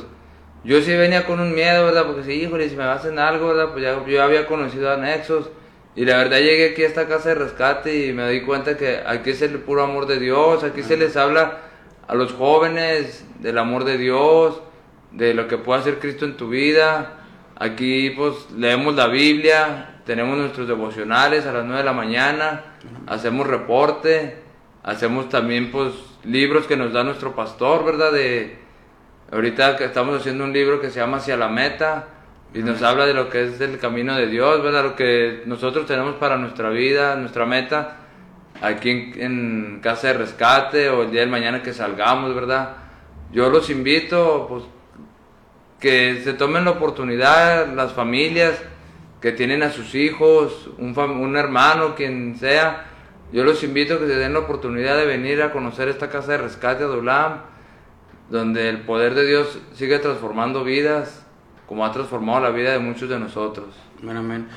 yo 0.65 0.81
sí 0.81 0.97
venía 0.97 1.27
con 1.27 1.39
un 1.39 1.55
miedo, 1.55 1.85
¿verdad? 1.85 2.07
Porque 2.07 2.23
sí, 2.23 2.33
híjole, 2.33 2.67
si 2.71 2.77
me 2.77 2.85
hacen 2.85 3.19
algo, 3.19 3.49
¿verdad? 3.49 3.73
Pues 3.73 3.85
ya, 3.85 4.03
yo 4.07 4.23
había 4.23 4.47
conocido 4.47 4.91
anexos. 4.91 5.51
Y 5.95 6.07
la 6.07 6.17
verdad 6.17 6.39
llegué 6.39 6.71
aquí 6.71 6.83
a 6.83 6.87
esta 6.87 7.07
casa 7.07 7.29
de 7.29 7.35
rescate 7.35 8.07
y 8.07 8.15
me 8.15 8.23
doy 8.23 8.41
cuenta 8.41 8.79
que 8.79 9.03
aquí 9.07 9.31
es 9.31 9.43
el 9.43 9.59
puro 9.59 9.83
amor 9.83 10.07
de 10.07 10.19
Dios. 10.19 10.65
Aquí 10.65 10.83
se 10.83 10.97
les 10.97 11.15
habla 11.19 11.59
a 12.09 12.15
los 12.15 12.33
jóvenes 12.33 13.23
del 13.41 13.59
amor 13.59 13.85
de 13.85 13.99
Dios, 13.99 14.63
de 15.11 15.35
lo 15.35 15.47
que 15.47 15.59
puede 15.59 15.81
hacer 15.81 15.99
Cristo 15.99 16.25
en 16.25 16.39
tu 16.39 16.49
vida. 16.49 17.19
Aquí 17.57 18.09
pues 18.17 18.51
leemos 18.57 18.95
la 18.95 19.09
Biblia, 19.09 20.01
tenemos 20.07 20.39
nuestros 20.39 20.69
devocionales 20.69 21.45
a 21.45 21.53
las 21.53 21.67
9 21.67 21.81
de 21.81 21.85
la 21.85 21.93
mañana, 21.93 22.65
hacemos 23.07 23.47
reporte, 23.47 24.39
hacemos 24.83 25.29
también 25.29 25.71
pues 25.71 25.93
libros 26.25 26.67
que 26.67 26.77
nos 26.77 26.93
da 26.93 27.05
nuestro 27.05 27.35
pastor, 27.35 27.85
¿verdad? 27.85 28.13
De, 28.13 28.59
ahorita 29.31 29.77
estamos 29.77 30.21
haciendo 30.21 30.45
un 30.45 30.53
libro 30.53 30.81
que 30.81 30.91
se 30.91 31.01
llama 31.01 31.19
Hacia 31.19 31.37
la 31.37 31.49
Meta 31.49 32.09
y 32.55 32.61
nos 32.61 32.83
habla 32.83 33.07
de 33.07 33.15
lo 33.15 33.31
que 33.31 33.45
es 33.45 33.61
el 33.61 33.79
camino 33.79 34.15
de 34.17 34.27
Dios, 34.27 34.63
¿verdad? 34.63 34.85
Lo 34.85 34.97
que 34.97 35.43
nosotros 35.47 35.87
tenemos 35.87 36.17
para 36.17 36.37
nuestra 36.37 36.71
vida, 36.71 37.17
nuestra 37.17 37.47
meta, 37.47 37.97
aquí 38.61 38.91
en, 38.91 39.21
en 39.21 39.81
Casa 39.83 40.09
de 40.09 40.15
Rescate 40.15 40.91
o 40.91 41.03
el 41.03 41.11
día 41.11 41.21
del 41.21 41.31
mañana 41.31 41.63
que 41.63 41.73
salgamos, 41.73 42.35
¿verdad? 42.35 42.77
Yo 43.33 43.49
los 43.49 43.71
invito, 43.71 44.47
pues, 44.49 44.65
que 45.81 46.21
se 46.23 46.35
tomen 46.35 46.65
la 46.65 46.73
oportunidad, 46.73 47.73
las 47.73 47.93
familias 47.93 48.63
que 49.21 49.33
tienen 49.33 49.63
a 49.63 49.71
sus 49.71 49.95
hijos, 49.95 50.69
un, 50.79 50.97
un 50.99 51.37
hermano, 51.37 51.95
quien 51.95 52.37
sea, 52.39 52.92
yo 53.33 53.45
los 53.45 53.63
invito 53.65 53.95
a 53.95 53.99
que 53.99 54.07
se 54.07 54.17
den 54.17 54.33
la 54.35 54.41
oportunidad 54.41 54.97
de 54.97 55.07
venir 55.07 55.43
a 55.43 55.53
conocer 55.53 55.89
esta 55.89 56.11
casa 56.11 56.33
de 56.33 56.39
rescate 56.39 56.87
de 56.87 56.97
Ulam, 56.97 57.39
donde 58.31 58.69
el 58.69 58.83
poder 58.83 59.15
de 59.15 59.27
Dios 59.27 59.59
sigue 59.75 59.99
transformando 59.99 60.65
vidas, 60.65 61.25
como 61.67 61.85
ha 61.87 61.93
transformado 61.93 62.41
la 62.41 62.51
vida 62.51 62.73
de 62.73 62.79
muchos 62.79 63.09
de 63.09 63.19
nosotros. 63.19 63.69
Amén, 64.03 64.17
amén. 64.17 64.49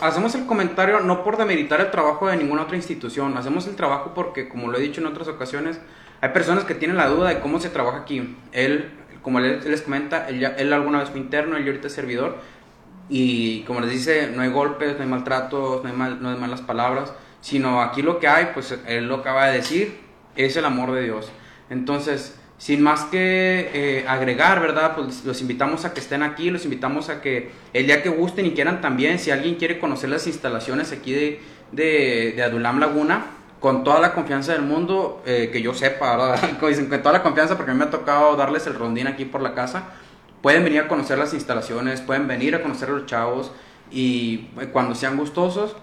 Hacemos 0.00 0.34
el 0.34 0.46
comentario 0.46 1.00
no 1.00 1.22
por 1.22 1.36
demeritar 1.36 1.80
el 1.80 1.90
trabajo 1.90 2.28
de 2.28 2.36
ninguna 2.36 2.62
otra 2.62 2.76
institución, 2.76 3.36
hacemos 3.36 3.66
el 3.66 3.76
trabajo 3.76 4.12
porque, 4.14 4.48
como 4.48 4.70
lo 4.70 4.78
he 4.78 4.80
dicho 4.80 5.00
en 5.00 5.06
otras 5.06 5.28
ocasiones, 5.28 5.80
hay 6.20 6.30
personas 6.30 6.64
que 6.64 6.74
tienen 6.74 6.96
la 6.96 7.08
duda 7.08 7.28
de 7.28 7.40
cómo 7.40 7.60
se 7.60 7.68
trabaja 7.68 7.98
aquí. 7.98 8.36
Él, 8.52 8.90
como 9.22 9.38
él, 9.38 9.60
les 9.66 9.82
comenta, 9.82 10.28
él, 10.28 10.42
él 10.44 10.72
alguna 10.72 11.00
vez 11.00 11.10
fue 11.10 11.20
interno, 11.20 11.56
él 11.56 11.66
ahorita 11.66 11.88
es 11.88 11.92
servidor, 11.92 12.36
y 13.08 13.62
como 13.64 13.80
les 13.80 13.90
dice, 13.90 14.32
no 14.34 14.42
hay 14.42 14.50
golpes, 14.50 14.96
no 14.96 15.02
hay 15.02 15.08
maltratos, 15.08 15.82
no 15.84 15.88
hay, 15.88 15.94
mal- 15.94 16.22
no 16.22 16.30
hay 16.30 16.36
malas 16.38 16.62
palabras, 16.62 17.12
sino 17.40 17.80
aquí 17.80 18.02
lo 18.02 18.18
que 18.18 18.28
hay, 18.28 18.50
pues 18.54 18.76
él 18.86 19.08
lo 19.08 19.16
acaba 19.16 19.46
de 19.46 19.58
decir, 19.58 20.00
es 20.36 20.56
el 20.56 20.64
amor 20.64 20.92
de 20.92 21.02
Dios. 21.02 21.30
Entonces, 21.70 22.36
sin 22.58 22.82
más 22.82 23.04
que 23.04 23.70
eh, 23.74 24.04
agregar, 24.08 24.60
¿verdad? 24.60 24.94
Pues 24.94 25.24
los 25.24 25.40
invitamos 25.40 25.84
a 25.84 25.92
que 25.92 26.00
estén 26.00 26.22
aquí, 26.22 26.50
los 26.50 26.64
invitamos 26.64 27.08
a 27.08 27.20
que 27.20 27.50
el 27.72 27.86
día 27.86 28.02
que 28.02 28.08
gusten 28.08 28.46
y 28.46 28.52
quieran 28.52 28.80
también, 28.80 29.18
si 29.18 29.30
alguien 29.30 29.56
quiere 29.56 29.78
conocer 29.78 30.08
las 30.08 30.26
instalaciones 30.26 30.92
aquí 30.92 31.12
de, 31.12 31.40
de, 31.72 32.42
Adulam 32.42 32.80
Laguna, 32.80 33.26
con 33.60 33.84
toda 33.84 34.00
la 34.00 34.14
confianza 34.14 34.52
del 34.52 34.62
mundo, 34.62 35.22
eh, 35.26 35.50
que 35.52 35.60
yo 35.60 35.74
sepa, 35.74 36.16
¿verdad? 36.16 36.58
Con 36.60 37.02
toda 37.02 37.12
la 37.12 37.22
confianza, 37.22 37.56
porque 37.56 37.72
a 37.72 37.74
mí 37.74 37.78
me 37.78 37.86
ha 37.86 37.90
tocado 37.90 38.36
darles 38.36 38.66
el 38.66 38.74
rondín 38.74 39.06
aquí 39.06 39.24
por 39.24 39.42
la 39.42 39.54
casa, 39.54 39.84
pueden 40.42 40.62
venir 40.62 40.80
a 40.80 40.88
conocer 40.88 41.18
las 41.18 41.34
instalaciones, 41.34 42.00
pueden 42.00 42.28
venir 42.28 42.54
a 42.54 42.62
conocer 42.62 42.90
a 42.90 42.92
los 42.92 43.06
chavos 43.06 43.50
y 43.90 44.50
eh, 44.60 44.68
cuando 44.72 44.94
sean 44.94 45.16
gustosos, 45.16 45.74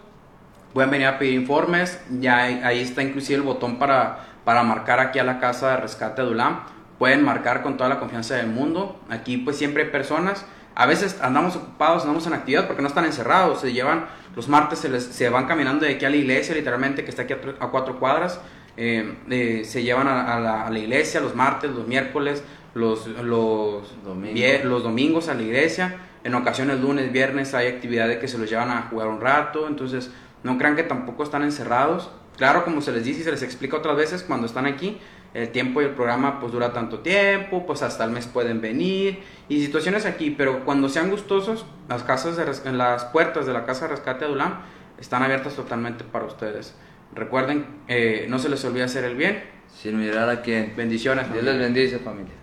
pueden 0.73 0.89
venir 0.91 1.07
a 1.07 1.19
pedir 1.19 1.33
informes, 1.35 1.99
ya 2.19 2.37
ahí, 2.43 2.79
está 2.81 3.03
inclusive 3.03 3.35
el 3.37 3.43
botón 3.43 3.77
para, 3.79 4.19
para 4.43 4.63
marcar 4.63 4.99
aquí 4.99 5.19
a 5.19 5.23
la 5.23 5.39
casa 5.39 5.71
de 5.71 5.77
rescate 5.77 6.21
de 6.23 6.29
ULAM, 6.29 6.61
pueden 6.99 7.23
marcar 7.23 7.61
con 7.63 7.77
toda 7.77 7.89
la 7.89 7.99
confianza 7.99 8.35
del 8.35 8.47
mundo, 8.47 8.99
aquí 9.09 9.37
pues 9.37 9.57
siempre 9.57 9.83
hay 9.83 9.89
personas, 9.89 10.45
a 10.75 10.85
veces 10.85 11.19
andamos 11.21 11.55
ocupados, 11.55 12.01
andamos 12.03 12.25
en 12.27 12.33
actividad 12.33 12.65
porque 12.65 12.81
no 12.81 12.87
están 12.87 13.05
encerrados, 13.05 13.61
se 13.61 13.73
llevan, 13.73 14.05
los 14.35 14.47
martes 14.47 14.79
se, 14.79 14.89
les- 14.89 15.05
se 15.05 15.29
van 15.29 15.45
caminando 15.45 15.85
de 15.85 15.93
aquí 15.95 16.05
a 16.05 16.09
la 16.09 16.15
iglesia, 16.15 16.55
literalmente 16.55 17.03
que 17.03 17.09
está 17.11 17.23
aquí 17.23 17.33
a, 17.33 17.37
a 17.63 17.67
cuatro 17.69 17.99
cuadras, 17.99 18.39
eh, 18.75 19.15
eh, 19.29 19.61
se 19.65 19.83
llevan 19.83 20.07
a, 20.07 20.35
a 20.35 20.39
la, 20.39 20.65
a 20.65 20.69
la 20.71 20.79
iglesia 20.79 21.19
los 21.21 21.35
martes, 21.35 21.69
los 21.71 21.87
miércoles, 21.87 22.43
los, 22.73 23.05
los, 23.05 24.03
Domingos. 24.03 24.39
vie- 24.39 24.63
los 24.63 24.81
domingos 24.81 25.29
a 25.29 25.35
la 25.35 25.43
iglesia, 25.43 25.95
en 26.23 26.33
ocasiones 26.33 26.79
lunes, 26.79 27.11
viernes 27.11 27.53
hay 27.53 27.67
actividades 27.67 28.17
que 28.17 28.27
se 28.27 28.39
los 28.39 28.49
llevan 28.49 28.71
a 28.71 28.83
jugar 28.89 29.09
un 29.09 29.21
rato, 29.21 29.67
entonces 29.67 30.09
no 30.43 30.57
crean 30.57 30.75
que 30.75 30.83
tampoco 30.83 31.23
están 31.23 31.43
encerrados. 31.43 32.11
Claro, 32.37 32.63
como 32.65 32.81
se 32.81 32.91
les 32.91 33.03
dice 33.03 33.21
y 33.21 33.23
se 33.23 33.31
les 33.31 33.43
explica 33.43 33.77
otras 33.77 33.95
veces, 33.95 34.23
cuando 34.23 34.47
están 34.47 34.65
aquí, 34.65 34.99
el 35.33 35.49
tiempo 35.49 35.81
y 35.81 35.85
el 35.85 35.91
programa 35.91 36.39
pues 36.39 36.51
dura 36.51 36.73
tanto 36.73 36.99
tiempo, 36.99 37.65
pues 37.65 37.81
hasta 37.81 38.03
el 38.03 38.11
mes 38.11 38.27
pueden 38.27 38.61
venir 38.61 39.19
y 39.49 39.63
situaciones 39.63 40.05
aquí, 40.05 40.31
pero 40.31 40.63
cuando 40.63 40.89
sean 40.89 41.09
gustosos, 41.09 41.65
las 41.89 42.03
casas 42.03 42.37
de 42.37 42.71
las 42.73 43.05
puertas 43.05 43.45
de 43.45 43.53
la 43.53 43.65
casa 43.65 43.87
de 43.87 43.95
rescate 43.95 44.25
de 44.25 44.31
Ulam 44.31 44.61
están 44.99 45.23
abiertas 45.23 45.55
totalmente 45.55 46.03
para 46.03 46.25
ustedes. 46.25 46.75
Recuerden, 47.13 47.65
eh, 47.87 48.25
no 48.29 48.39
se 48.39 48.49
les 48.49 48.63
olvide 48.65 48.83
hacer 48.83 49.03
el 49.03 49.15
bien. 49.15 49.43
Sin 49.67 49.99
mirar 49.99 50.29
a 50.29 50.41
quién. 50.41 50.73
Bendiciones. 50.75 51.25
Dios 51.25 51.43
familia. 51.43 51.53
les 51.53 51.61
bendice, 51.61 51.99
familia. 51.99 52.42